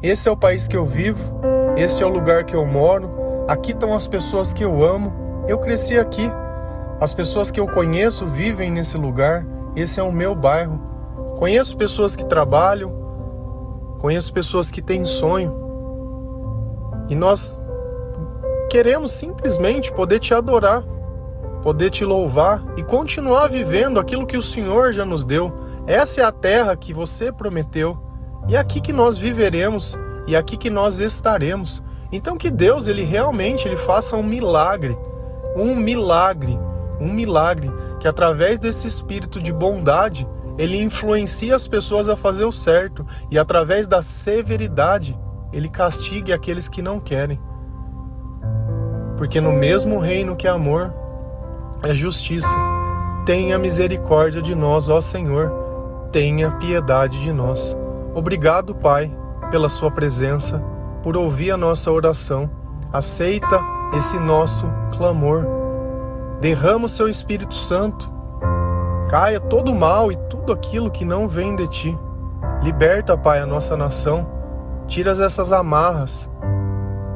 Esse 0.01 0.27
é 0.27 0.31
o 0.31 0.37
país 0.37 0.67
que 0.67 0.75
eu 0.75 0.85
vivo, 0.85 1.23
esse 1.77 2.01
é 2.01 2.05
o 2.05 2.09
lugar 2.09 2.43
que 2.43 2.55
eu 2.55 2.65
moro, 2.65 3.09
aqui 3.47 3.71
estão 3.71 3.93
as 3.93 4.07
pessoas 4.07 4.53
que 4.53 4.63
eu 4.63 4.83
amo. 4.83 5.13
Eu 5.47 5.57
cresci 5.59 5.97
aqui. 5.97 6.31
As 6.99 7.13
pessoas 7.13 7.49
que 7.49 7.59
eu 7.59 7.67
conheço 7.67 8.25
vivem 8.27 8.71
nesse 8.71 8.97
lugar. 8.97 9.45
Esse 9.75 9.99
é 9.99 10.03
o 10.03 10.11
meu 10.11 10.35
bairro. 10.35 10.79
Conheço 11.37 11.75
pessoas 11.75 12.15
que 12.15 12.23
trabalham, 12.23 12.91
conheço 13.99 14.31
pessoas 14.31 14.69
que 14.69 14.81
têm 14.81 15.05
sonho. 15.05 15.51
E 17.09 17.15
nós 17.15 17.59
queremos 18.69 19.11
simplesmente 19.11 19.91
poder 19.91 20.19
te 20.19 20.35
adorar, 20.35 20.83
poder 21.61 21.89
te 21.89 22.03
louvar 22.03 22.63
e 22.75 22.83
continuar 22.83 23.47
vivendo 23.47 23.99
aquilo 23.99 24.25
que 24.25 24.37
o 24.37 24.41
Senhor 24.41 24.91
já 24.91 25.05
nos 25.05 25.23
deu. 25.23 25.53
Essa 25.85 26.21
é 26.21 26.23
a 26.23 26.31
terra 26.31 26.75
que 26.75 26.93
você 26.93 27.31
prometeu 27.31 27.97
e 28.47 28.55
é 28.55 28.59
aqui 28.59 28.81
que 28.81 28.91
nós 28.91 29.17
viveremos 29.17 29.97
e 30.27 30.35
é 30.35 30.37
aqui 30.37 30.57
que 30.57 30.69
nós 30.69 30.99
estaremos. 30.99 31.83
Então 32.11 32.37
que 32.37 32.49
Deus 32.49 32.87
ele 32.87 33.03
realmente 33.03 33.67
ele 33.67 33.77
faça 33.77 34.17
um 34.17 34.23
milagre, 34.23 34.97
um 35.55 35.75
milagre, 35.75 36.57
um 36.99 37.11
milagre 37.11 37.71
que 37.99 38.07
através 38.07 38.59
desse 38.59 38.87
espírito 38.87 39.39
de 39.39 39.53
bondade 39.53 40.27
ele 40.57 40.81
influencia 40.81 41.55
as 41.55 41.67
pessoas 41.67 42.09
a 42.09 42.15
fazer 42.15 42.45
o 42.45 42.51
certo 42.51 43.05
e 43.29 43.39
através 43.39 43.87
da 43.87 44.01
severidade 44.01 45.17
ele 45.53 45.69
castigue 45.69 46.33
aqueles 46.33 46.67
que 46.67 46.81
não 46.81 46.99
querem. 46.99 47.39
Porque 49.17 49.39
no 49.39 49.53
mesmo 49.53 49.99
reino 49.99 50.35
que 50.35 50.47
é 50.47 50.49
amor 50.49 50.93
é 51.83 51.93
justiça. 51.93 52.57
Tenha 53.25 53.57
misericórdia 53.57 54.41
de 54.41 54.55
nós, 54.55 54.89
ó 54.89 54.99
Senhor. 54.99 55.51
Tenha 56.11 56.51
piedade 56.51 57.21
de 57.21 57.31
nós. 57.31 57.77
Obrigado, 58.13 58.75
Pai, 58.75 59.11
pela 59.49 59.69
Sua 59.69 59.89
presença, 59.89 60.61
por 61.01 61.15
ouvir 61.15 61.51
a 61.51 61.57
nossa 61.57 61.91
oração. 61.91 62.49
Aceita 62.91 63.61
esse 63.93 64.19
nosso 64.19 64.67
clamor. 64.95 65.45
Derrama 66.39 66.85
o 66.85 66.89
Seu 66.89 67.07
Espírito 67.07 67.53
Santo. 67.53 68.11
Caia 69.09 69.39
todo 69.39 69.71
o 69.71 69.75
mal 69.75 70.11
e 70.11 70.15
tudo 70.29 70.51
aquilo 70.51 70.91
que 70.91 71.05
não 71.05 71.27
vem 71.27 71.55
de 71.55 71.67
Ti. 71.67 71.97
Liberta, 72.61 73.17
Pai, 73.17 73.39
a 73.39 73.45
nossa 73.45 73.77
nação. 73.77 74.27
Tira 74.87 75.11
essas 75.11 75.53
amarras. 75.53 76.29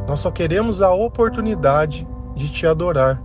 Nós 0.07 0.19
só 0.19 0.31
queremos 0.31 0.81
a 0.81 0.93
oportunidade 0.93 2.07
de 2.35 2.49
Te 2.49 2.67
adorar, 2.67 3.21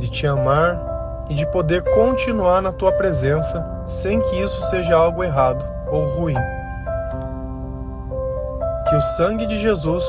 de 0.00 0.08
Te 0.08 0.26
amar 0.26 0.80
e 1.28 1.34
de 1.34 1.46
poder 1.46 1.84
continuar 1.94 2.60
na 2.60 2.72
Tua 2.72 2.90
presença 2.90 3.64
sem 3.86 4.20
que 4.20 4.36
isso 4.40 4.60
seja 4.62 4.96
algo 4.96 5.22
errado 5.22 5.64
ou 5.88 6.04
ruim. 6.16 6.36
Que 8.88 8.96
o 8.96 9.02
sangue 9.02 9.46
de 9.46 9.56
Jesus 9.58 10.04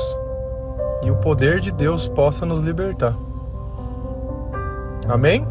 e 1.04 1.10
o 1.10 1.16
poder 1.16 1.60
de 1.60 1.70
Deus 1.70 2.08
possa 2.08 2.44
nos 2.44 2.60
libertar. 2.60 3.14
Amém? 5.08 5.46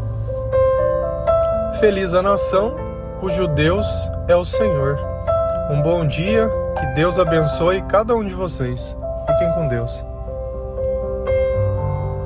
Feliz 1.80 2.13
a 2.13 2.21
nação 2.21 2.75
cujo 3.19 3.47
Deus 3.47 4.10
é 4.27 4.36
o 4.36 4.43
Senhor. 4.43 4.99
Um 5.69 5.82
bom 5.82 6.06
dia, 6.06 6.49
que 6.77 6.86
Deus 6.95 7.19
abençoe 7.19 7.82
cada 7.84 8.15
um 8.15 8.23
de 8.23 8.34
vocês. 8.34 8.97
Fiquem 9.27 9.51
com 9.54 9.67
Deus. 9.67 10.11